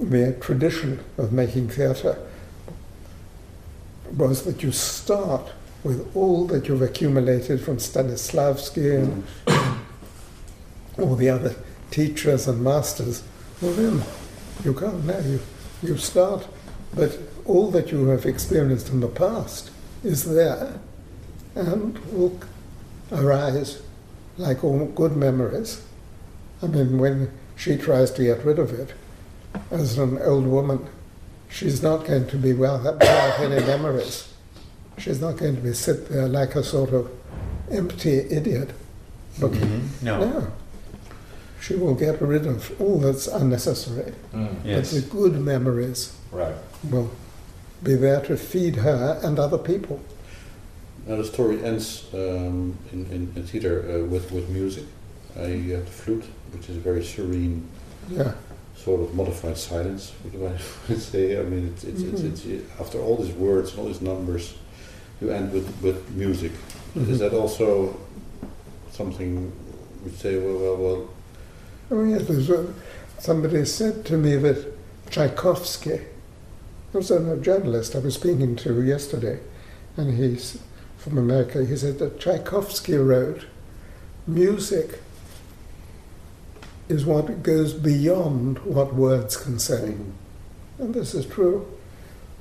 [0.00, 2.18] the tradition of making theatre
[4.16, 5.52] was that you start
[5.84, 11.02] with all that you've accumulated from Stanislavski and mm-hmm.
[11.02, 11.54] all the other
[11.90, 13.22] teachers and masters,
[13.60, 14.02] well then
[14.64, 15.18] you can't now.
[15.20, 15.40] You,
[15.82, 16.46] you start,
[16.94, 19.70] but all that you have experienced in the past
[20.04, 20.78] is there
[21.54, 22.38] and will
[23.12, 23.80] arise
[24.36, 25.82] like all good memories.
[26.62, 28.92] I mean, when she tries to get rid of it,
[29.70, 30.86] as an old woman,
[31.50, 34.32] she's not going to be well without any memories.
[34.98, 37.10] She's not going to be sit there like a sort of
[37.70, 38.70] empty idiot
[39.38, 39.60] looking.
[39.60, 40.02] Mhm.
[40.02, 40.24] No.
[40.28, 40.52] No.
[41.60, 44.12] She will get rid of all that's unnecessary.
[44.64, 44.92] Yes.
[44.92, 46.54] But the good memories right?
[46.90, 47.10] will
[47.82, 50.00] be there to feed her and other people.
[51.06, 54.84] Now the story ends um, in, in, in theater uh, with, with music.
[55.38, 57.66] Uh, you have the flute, which is a very serene,
[58.08, 58.32] Yeah.
[58.76, 61.38] sort of modified silence, what do I say?
[61.38, 62.32] I mean, it's, it's, Mhm.
[62.32, 64.54] it's, it's, after all these words and all these numbers,
[65.20, 66.52] you end with, with music.
[66.96, 67.08] Mhm.
[67.10, 67.96] Is that also
[68.92, 69.52] something
[70.04, 71.08] we say, well, well, well,
[71.92, 72.48] Oh, yes,
[73.18, 74.72] somebody said to me that
[75.10, 76.06] Tchaikovsky, there
[76.92, 79.40] was a journalist I was speaking to yesterday,
[79.96, 80.60] and he's
[80.98, 83.46] from America, he said that Tchaikovsky wrote,
[84.24, 85.00] music
[86.88, 89.94] is what goes beyond what words can say.
[89.94, 90.82] Mm-hmm.
[90.82, 91.66] And this is true.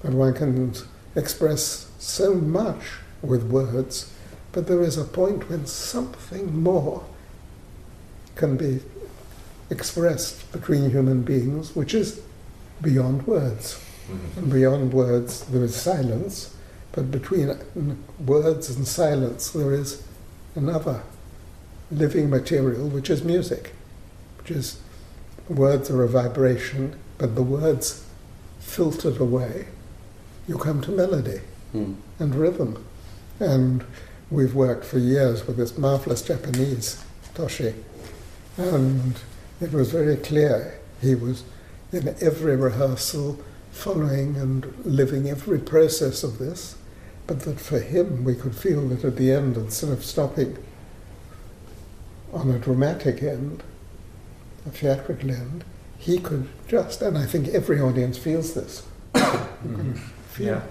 [0.04, 0.76] And one can
[1.16, 4.14] express so much with words,
[4.52, 7.04] but there is a point when something more
[8.36, 8.82] can be
[9.70, 12.22] expressed between human beings, which is
[12.82, 13.84] beyond words.
[14.38, 16.56] And beyond words, there is silence,
[16.94, 17.56] but between
[18.26, 20.04] words and silence, there is
[20.56, 21.04] another
[21.92, 23.74] living material, which is music,
[24.40, 24.80] which is
[25.48, 28.06] words are a vibration, but the words
[28.60, 29.68] filtered away,
[30.48, 31.42] you come to melody
[31.72, 31.94] hmm.
[32.18, 32.86] and rhythm.
[33.40, 33.86] And
[34.32, 37.04] we've worked for years with this marvelous Japanese,
[37.36, 37.74] Toshi,
[38.58, 39.16] and
[39.62, 41.44] it was very clear he was
[41.92, 43.40] in every rehearsal
[43.72, 46.76] following and living every process of this,
[47.28, 50.58] but that for him we could feel that at the end, instead of stopping
[52.34, 53.64] on a dramatic end,
[54.66, 55.64] a theatrical end,
[55.98, 58.84] he could just, and I think every audience feels this,
[59.14, 59.98] Mhm.
[60.30, 60.62] feel Yeah.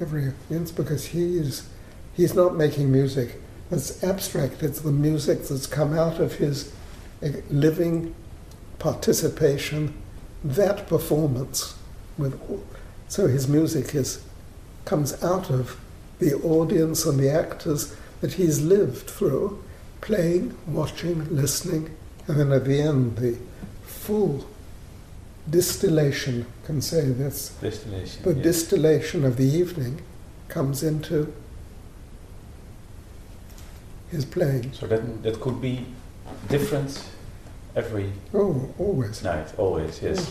[0.00, 1.62] every audience because he's
[2.14, 4.62] he's not making music that's abstract.
[4.62, 6.72] It's the music that's come out of his
[7.22, 8.14] eh, living
[8.78, 9.94] participation,
[10.44, 11.74] that performance.
[12.16, 12.40] With
[13.08, 14.22] so his music is
[14.84, 15.78] comes out of
[16.18, 19.62] the audience and the actors that he's lived through,
[20.00, 21.94] playing, watching, listening,
[22.26, 23.36] and then at the end the
[23.84, 24.46] full
[25.48, 28.22] distillation can say this Distillation.
[28.22, 28.42] the yes.
[28.42, 30.02] distillation of the evening
[30.48, 31.32] comes into
[34.10, 34.72] his playing.
[34.72, 35.86] So that that could be
[36.48, 37.02] different
[37.76, 39.22] every Oh, always.
[39.22, 40.00] night, always.
[40.02, 40.30] Yes.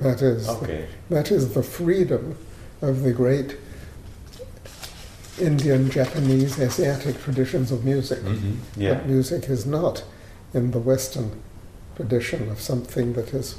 [0.00, 0.86] That is Okay.
[1.10, 2.36] that is the freedom
[2.80, 3.56] of the great
[5.38, 8.20] Indian, Japanese, Asiatic traditions of music.
[8.22, 8.56] Mhm.
[8.76, 8.94] Yeah.
[8.94, 10.04] But music is not
[10.54, 11.32] in the Western
[11.96, 13.56] tradition of something that is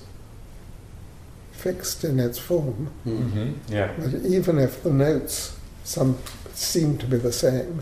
[1.52, 2.88] fixed in its form.
[3.04, 3.22] Hmm.
[3.24, 3.54] Mhm.
[3.70, 3.92] Yeah.
[3.98, 6.18] But even if the notes some
[6.54, 7.82] seem to be the same,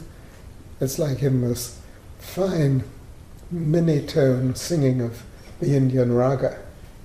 [0.81, 1.75] it's like in this
[2.19, 2.83] fine
[3.51, 5.23] mini-tone singing of
[5.59, 6.59] the Indian raga.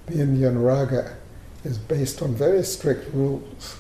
[0.06, 1.16] The Indian raga
[1.64, 3.76] is based on very strict rules,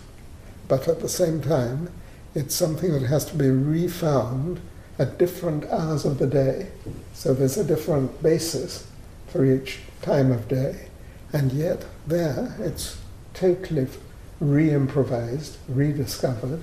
[0.68, 1.90] but at the same time,
[2.34, 4.60] it's something that has to be refound
[4.98, 6.68] at different hours of the day.
[7.12, 8.86] So there's a different basis
[9.28, 10.88] for each time of day,
[11.32, 12.96] and yet there it's
[13.34, 13.86] totally
[14.40, 16.62] re-improvised, rediscovered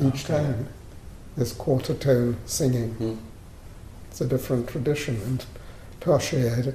[0.00, 0.42] each Okay.
[0.44, 0.68] time.
[1.36, 2.92] There's quarter tone singing.
[2.94, 3.14] Hmm.
[4.16, 5.44] It's a different tradition, and
[6.00, 6.72] Toshi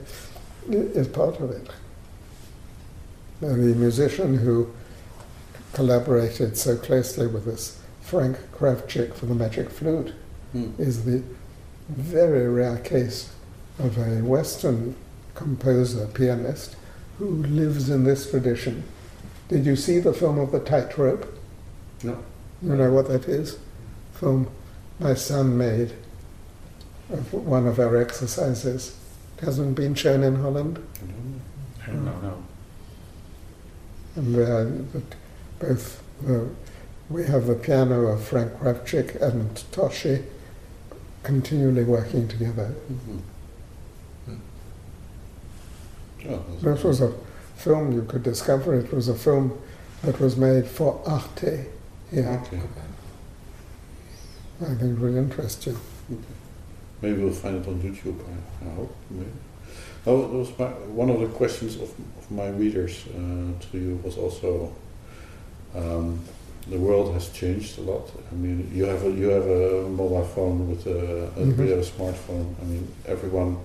[0.70, 1.68] is part of it.
[3.42, 4.72] Now, the musician who
[5.74, 10.14] collaborated so closely with this Franck Krawczyk for the Magic Flute
[10.54, 10.80] Mm.
[10.80, 11.24] is the
[11.90, 13.30] very rare case
[13.80, 14.94] of a Western
[15.34, 16.76] composer, pianist,
[17.18, 18.84] who lives in this tradition.
[19.50, 21.26] Did you see the film of the tightrope?
[22.04, 22.20] No.
[22.62, 23.58] You know what that is?
[24.14, 24.48] Film
[25.00, 25.94] my son made
[27.12, 28.96] of one of our exercises.
[29.38, 30.80] It hasn't been shown in Holland.
[31.84, 32.12] I don't know.
[32.16, 32.44] I don't know, no.
[34.16, 36.50] And uh, but both the,
[37.10, 40.24] we have the piano of Franck Krawczyk and Toshi
[41.24, 42.74] continually working together.
[42.92, 43.20] Mhm.
[44.26, 44.36] Hmm.
[46.30, 47.14] Oh, This was a
[47.56, 48.76] film you could discover.
[48.76, 49.58] It was a film
[50.04, 51.66] that was made for Arte.
[52.12, 52.62] Yeah, Okay.
[54.62, 55.78] I think it will interest you.
[57.02, 58.16] Maybe we'll find it on YouTube.
[58.28, 58.96] I, I hope.
[59.10, 59.30] Maybe.
[60.06, 61.84] Oh, that was my, one of the questions of,
[62.18, 64.74] of my readers uh, to you was also
[65.76, 66.20] um,
[66.68, 68.10] the world has changed a lot.
[68.32, 71.70] I mean, you have a you have a mobile phone with a, a Mhm.
[71.70, 72.54] have a smartphone.
[72.62, 73.58] I mean, everyone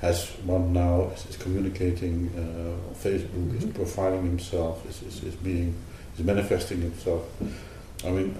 [0.00, 1.10] has one now.
[1.14, 3.56] Is, is communicating uh, on Facebook.
[3.56, 3.72] Is Mhm.
[3.72, 4.84] profiling himself.
[4.88, 5.74] Is, is, is being
[6.16, 7.22] is manifesting himself.
[8.04, 8.36] I mean,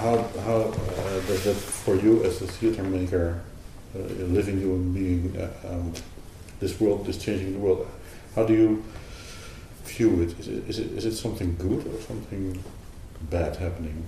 [0.00, 3.40] how how uh, does that for you as a theater maker,
[3.94, 5.92] uh, a living human being, uh, um,
[6.60, 7.86] this world is changing the world?
[8.34, 8.84] How do you
[9.84, 10.38] view it?
[10.38, 12.62] Is it is it, is it something good or something
[13.30, 14.04] bad happening?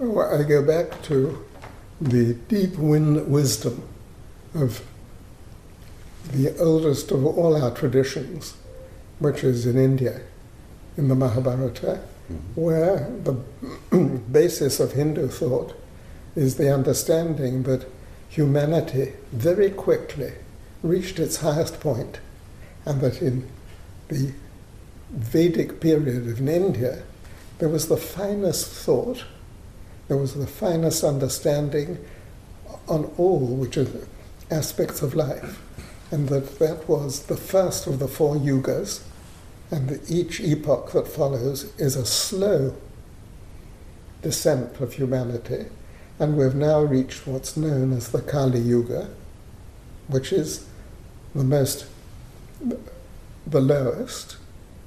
[0.00, 1.44] Oh, I go back to
[2.00, 3.82] the deep win- wisdom
[4.54, 4.82] of
[6.32, 8.54] the oldest of all our traditions,
[9.18, 10.22] which is in India,
[10.96, 12.00] in the Mahabharata.
[12.54, 13.32] Where the
[14.32, 15.74] basis of Hindu thought
[16.36, 17.86] is the understanding that
[18.28, 20.32] humanity very quickly
[20.82, 22.20] reached its highest point,
[22.86, 23.48] and that in
[24.08, 24.32] the
[25.10, 27.02] Vedic period in India,
[27.58, 29.24] there was the finest thought,
[30.08, 31.98] there was the finest understanding
[32.88, 33.86] on all which are
[34.50, 35.60] aspects of life,
[36.10, 39.02] and that that was the first of the four yugas,
[39.70, 42.74] and each epoch that follows is a slow
[44.22, 45.66] descent of humanity,
[46.18, 49.08] and we've now reached what's known as the Kali Yuga,
[50.08, 50.66] which is
[51.34, 51.86] the most,
[53.46, 54.36] the lowest,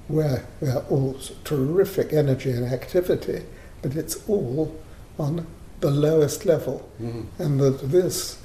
[0.08, 3.44] where there are all terrific energy and activity,
[3.82, 4.76] but it's all
[5.18, 5.48] on
[5.80, 7.26] the lowest level, Mhm.
[7.40, 8.38] and that this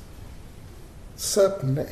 [1.16, 1.86] certainly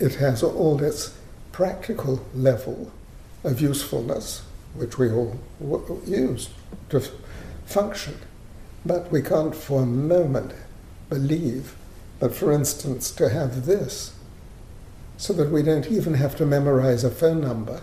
[0.00, 1.14] it has all its
[1.52, 2.90] practical level
[3.44, 4.42] of usefulness,
[4.74, 6.50] which we all w- use
[6.88, 7.10] to f-
[7.66, 8.16] function.
[8.84, 10.52] But we can't for a moment
[11.08, 11.76] believe
[12.20, 14.12] that, for instance, to have this,
[15.16, 17.82] so that we don't even have to memorize a phone number,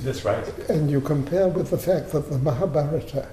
[0.00, 0.46] That's right.
[0.68, 3.26] and you compare with the fact that the Mahabharata,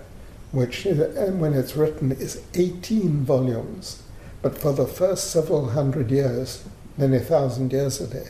[0.51, 4.03] which, and when it's written, is 18 volumes,
[4.41, 6.63] but for the first several hundred years,
[6.97, 8.29] many thousand years a day,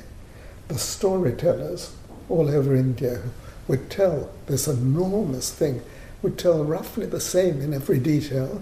[0.67, 1.93] the storytellers
[2.29, 3.21] all over India
[3.67, 5.81] would tell this enormous thing,
[6.21, 8.61] would tell roughly the same in every detail,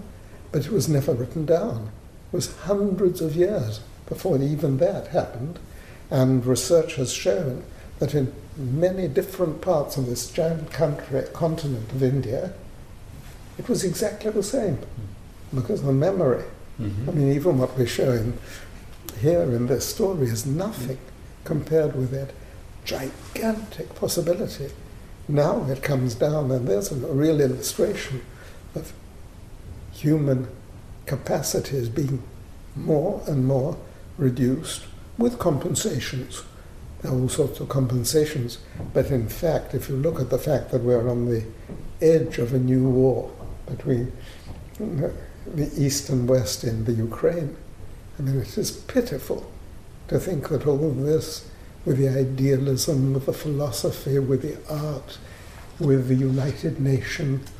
[0.52, 1.90] but it was never written down.
[2.32, 5.58] It was hundreds of years before even that happened,
[6.10, 7.64] and research has shown
[7.98, 12.52] that in many different parts of this giant country, continent of India,
[13.58, 14.78] it was exactly the same
[15.54, 16.44] because the memory.
[16.80, 17.08] Mhm.
[17.08, 18.36] I mean, even what we're showing
[19.16, 20.98] here in this story is nothing
[21.44, 22.30] compared with that
[22.84, 24.70] gigantic possibility.
[25.28, 28.22] Now it comes down, and there's a real illustration
[28.74, 28.92] of
[29.92, 30.48] human
[31.06, 32.22] capacities being
[32.76, 33.76] more and more
[34.18, 34.84] reduced
[35.16, 36.42] with compensations.
[37.00, 38.58] There are all sorts of compensations,
[38.92, 41.44] but in fact, if you look at the fact that we're on the
[42.00, 43.30] edge of a new war
[43.66, 44.12] between
[44.78, 47.56] the East and West in the Ukraine,
[48.18, 49.50] I mean, it is pitiful
[50.08, 51.48] to think that all of this,
[51.84, 55.18] with the idealism, with the philosophy, with the art,
[55.80, 57.50] with the United Nations,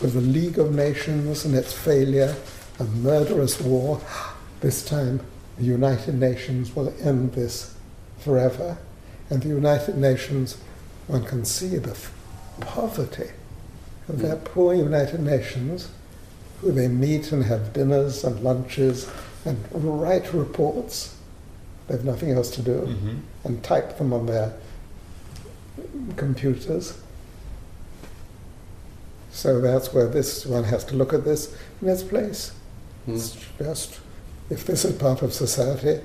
[0.00, 2.36] with the League of Nations and its failure,
[2.78, 4.00] a murderous war,
[4.60, 5.20] this time
[5.58, 7.74] the United Nations will end this
[8.18, 8.78] forever.
[9.30, 10.58] And the United Nations,
[11.06, 11.96] one can see the
[12.60, 13.30] poverty
[14.08, 15.90] of that poor United Nations,
[16.60, 19.10] who they meet and have dinners and lunches
[19.44, 21.14] and write reports.
[21.86, 23.20] They have nothing else to do Mhm.
[23.44, 24.54] and type them on their
[26.16, 26.94] computers.
[29.32, 32.52] So that's where this one has to look at this in its place.
[33.06, 33.16] Mm.
[33.16, 33.98] It's just,
[34.48, 36.00] if this is part of society,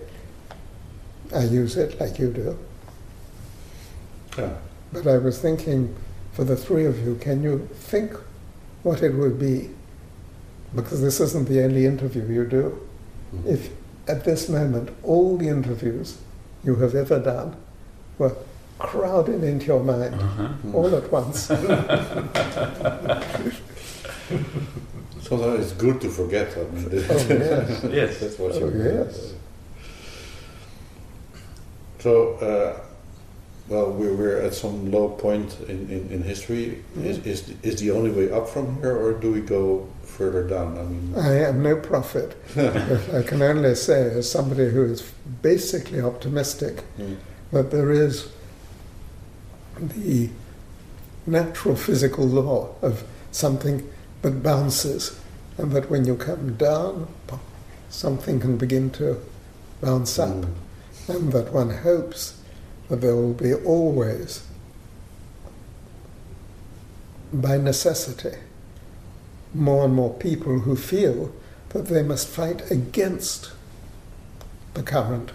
[1.33, 2.57] I use it like you do.
[4.37, 4.53] Yeah.
[4.91, 5.95] But I was thinking,
[6.33, 8.13] for the three of you, can you think
[8.83, 9.69] what it would be?
[10.75, 12.79] Because this isn't the only interview you do.
[13.33, 13.45] Mhm.
[13.47, 13.69] If
[14.07, 16.17] at this moment all the interviews
[16.63, 17.55] you have ever done
[18.17, 18.33] were
[18.79, 20.47] crowded into your mind Uh-huh.
[20.73, 21.49] All at once,
[25.21, 26.47] Sometimes it's good to forget.
[26.57, 28.19] I mean, oh yes, Yes.
[28.19, 28.83] that's what Oh, you.
[28.83, 29.33] yes.
[31.99, 32.79] So, uh,
[33.69, 36.83] well, we're, we're at some low point in, in, in history.
[37.03, 37.25] Is, Mhm.
[37.27, 40.77] is is the only way up from here, or do we go further down?
[40.77, 42.35] I mean, I am no prophet.
[42.57, 45.03] I can only say, as somebody who is
[45.41, 47.15] basically optimistic, mm,
[47.51, 48.27] that there is
[49.79, 50.29] the
[51.25, 53.87] natural physical law of something
[54.23, 55.17] that bounces,
[55.57, 57.07] and that when you come down,
[57.89, 59.17] something can begin to
[59.81, 60.47] bounce up, mm,
[61.07, 62.33] and that one hopes
[62.89, 64.43] that there will be always,
[67.31, 68.37] by necessity,
[69.53, 71.33] more and more people who feel
[71.69, 73.51] that they must fight against
[74.73, 75.31] the current.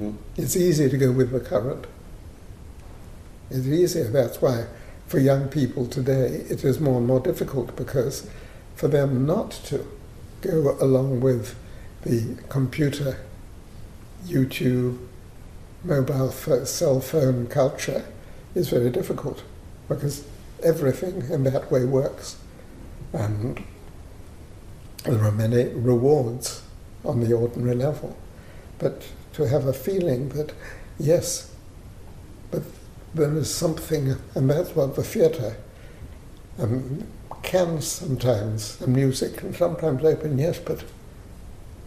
[0.00, 1.86] mm, It's easy to go with the current.
[3.50, 4.04] It's easier.
[4.04, 4.66] That's why,
[5.06, 8.28] for young people today, it is more and more difficult because
[8.74, 9.86] for them not to
[10.40, 11.54] go along with
[12.02, 13.18] the computer,
[14.26, 14.98] YouTube,
[15.84, 18.04] mobile cell phone culture
[18.54, 19.42] is very difficult
[19.88, 20.24] because
[20.62, 22.36] everything in that way works.
[23.12, 23.62] And
[25.04, 26.62] there are many rewards
[27.04, 28.16] on the ordinary level.
[28.78, 29.02] But
[29.34, 30.52] to have a feeling that,
[30.98, 31.50] yes,
[32.50, 32.62] but
[33.14, 35.56] there is something, and that's what the theatre
[36.58, 37.06] um,
[37.42, 40.84] can sometimes, and music can sometimes open, yes, but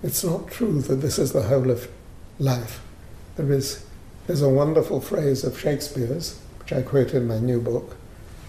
[0.03, 1.87] it's not true that this is the whole of
[2.39, 2.81] life.
[3.37, 3.83] There is
[4.27, 7.95] there's a wonderful phrase of Shakespeare's, which I quote in my new book,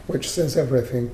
[0.06, 1.10] which says everything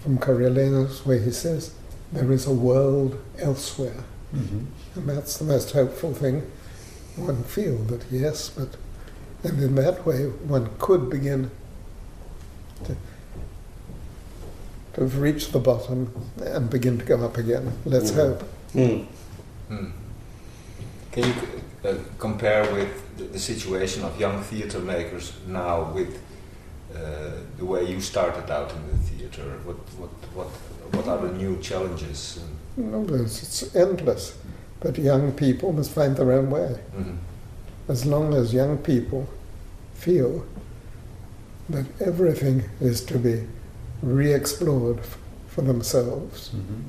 [0.00, 1.72] from Coriolanus, where he says,
[2.12, 4.04] There is a world elsewhere.
[4.34, 4.66] Mhm.
[4.94, 6.42] And that's the most hopeful thing
[7.16, 8.76] one feel that yes, but
[9.44, 11.50] and in that way one could begin
[12.84, 12.96] to,
[14.94, 17.72] to have reached the bottom and begin to go up again.
[17.84, 18.14] Let's Mhm.
[18.16, 18.44] hope.
[18.74, 19.06] mm.
[19.68, 19.86] Hmm.
[21.12, 21.34] Can you
[21.84, 26.20] uh, compare with the, the situation of young theatre makers now with
[26.94, 29.58] uh, the way you started out in the theatre?
[29.64, 30.48] What what what
[30.94, 32.38] what are the new challenges?
[32.76, 34.34] No, there's- it's endless.
[34.80, 36.76] But young people must find their own way.
[36.96, 37.16] Mhm.
[37.88, 39.26] As long as young people
[39.94, 40.44] feel
[41.70, 43.46] that everything is to be
[44.02, 45.16] re-explored f-
[45.48, 46.82] for themselves, Mhm.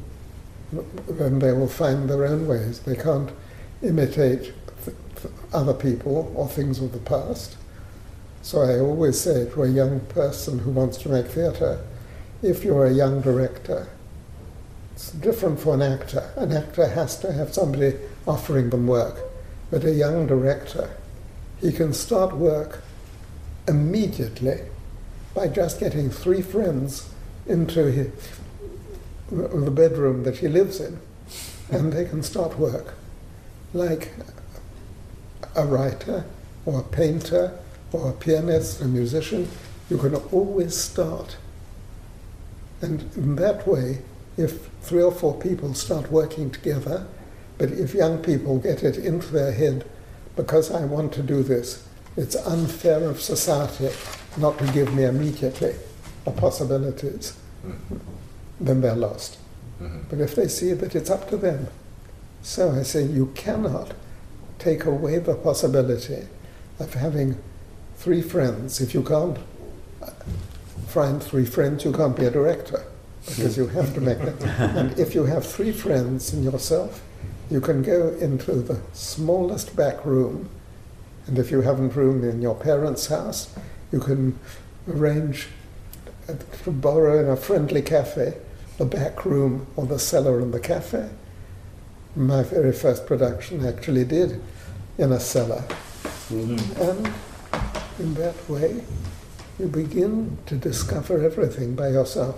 [1.17, 2.79] then they will find their own ways.
[2.79, 3.29] They can't
[3.81, 4.53] imitate
[4.85, 7.57] th- th- other people or things of the past.
[8.41, 11.83] So I always say to a young person who wants to make theatre,
[12.41, 13.89] if you're a young director,
[14.93, 16.31] it's different for an actor.
[16.37, 17.95] An actor has to have somebody
[18.27, 19.17] offering them work.
[19.71, 20.95] But a young director,
[21.59, 22.83] he can start work
[23.67, 24.59] immediately
[25.33, 27.09] by just getting three friends
[27.47, 28.11] into his,
[29.29, 30.99] the bedroom that he lives in,
[31.71, 32.93] and they can start work.
[33.73, 34.13] Like
[35.55, 36.25] a writer,
[36.65, 37.57] or a painter,
[37.91, 39.47] or a pianist, a musician,
[39.89, 41.37] you can always start.
[42.81, 43.99] And in that way,
[44.37, 47.07] if three or four people start working together,
[47.57, 49.85] but if young people get it into their head,
[50.35, 51.83] because I want to do this,
[52.17, 53.89] it's unfair of society
[54.37, 55.75] not to give me immediately
[56.25, 57.33] the possibilities,
[57.65, 57.99] Mhm.
[58.59, 59.37] then they're lost.
[59.81, 60.01] Mhm.
[60.09, 61.67] But if they see that it's up to them,
[62.43, 63.93] so I say you cannot
[64.59, 66.27] take away the possibility
[66.79, 67.37] of having
[67.97, 68.81] three friends.
[68.81, 69.37] If you can't
[70.01, 70.11] uh,
[70.87, 72.83] find three friends, you can't be a director
[73.25, 74.41] because you have to make it.
[74.59, 77.01] And if you have three friends and yourself,
[77.49, 80.49] you can go into the smallest back room.
[81.27, 83.53] And if you haven't room in your parents' house,
[83.91, 84.37] you can
[84.87, 85.47] arrange
[86.29, 86.33] uh,
[86.63, 88.37] to borrow in a friendly cafe
[88.77, 91.09] the back room or the cellar in the cafe.
[92.15, 94.41] My very first production actually did
[94.97, 95.63] in a cellar.
[96.29, 96.79] Mm.
[96.89, 97.13] And
[97.99, 98.83] in that way,
[99.59, 102.37] you begin to discover everything by yourself.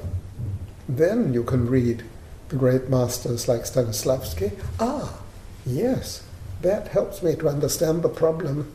[0.89, 2.03] Then you can read
[2.49, 4.51] the great masters like Stanislavski.
[4.79, 5.19] Ah,
[5.65, 6.23] yes,
[6.61, 8.73] that helps me to understand the problem.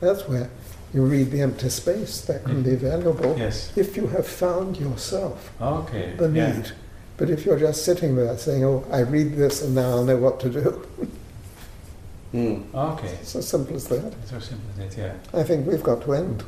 [0.00, 0.50] That's where
[0.94, 3.72] you read The Empty Space, that can be valuable Yes.
[3.76, 6.14] if you have found yourself Okay.
[6.16, 6.62] the yeah.
[7.16, 7.26] Need.
[7.26, 10.16] But if you're just sitting there saying, oh, I read this and now I'll know
[10.16, 10.86] what to do,
[12.34, 12.64] Mm.
[12.74, 13.06] Okay.
[13.22, 14.12] it's as simple as that.
[14.22, 15.00] It's So simple as that.
[15.00, 15.14] Yeah.
[15.40, 16.42] I think we've got to end.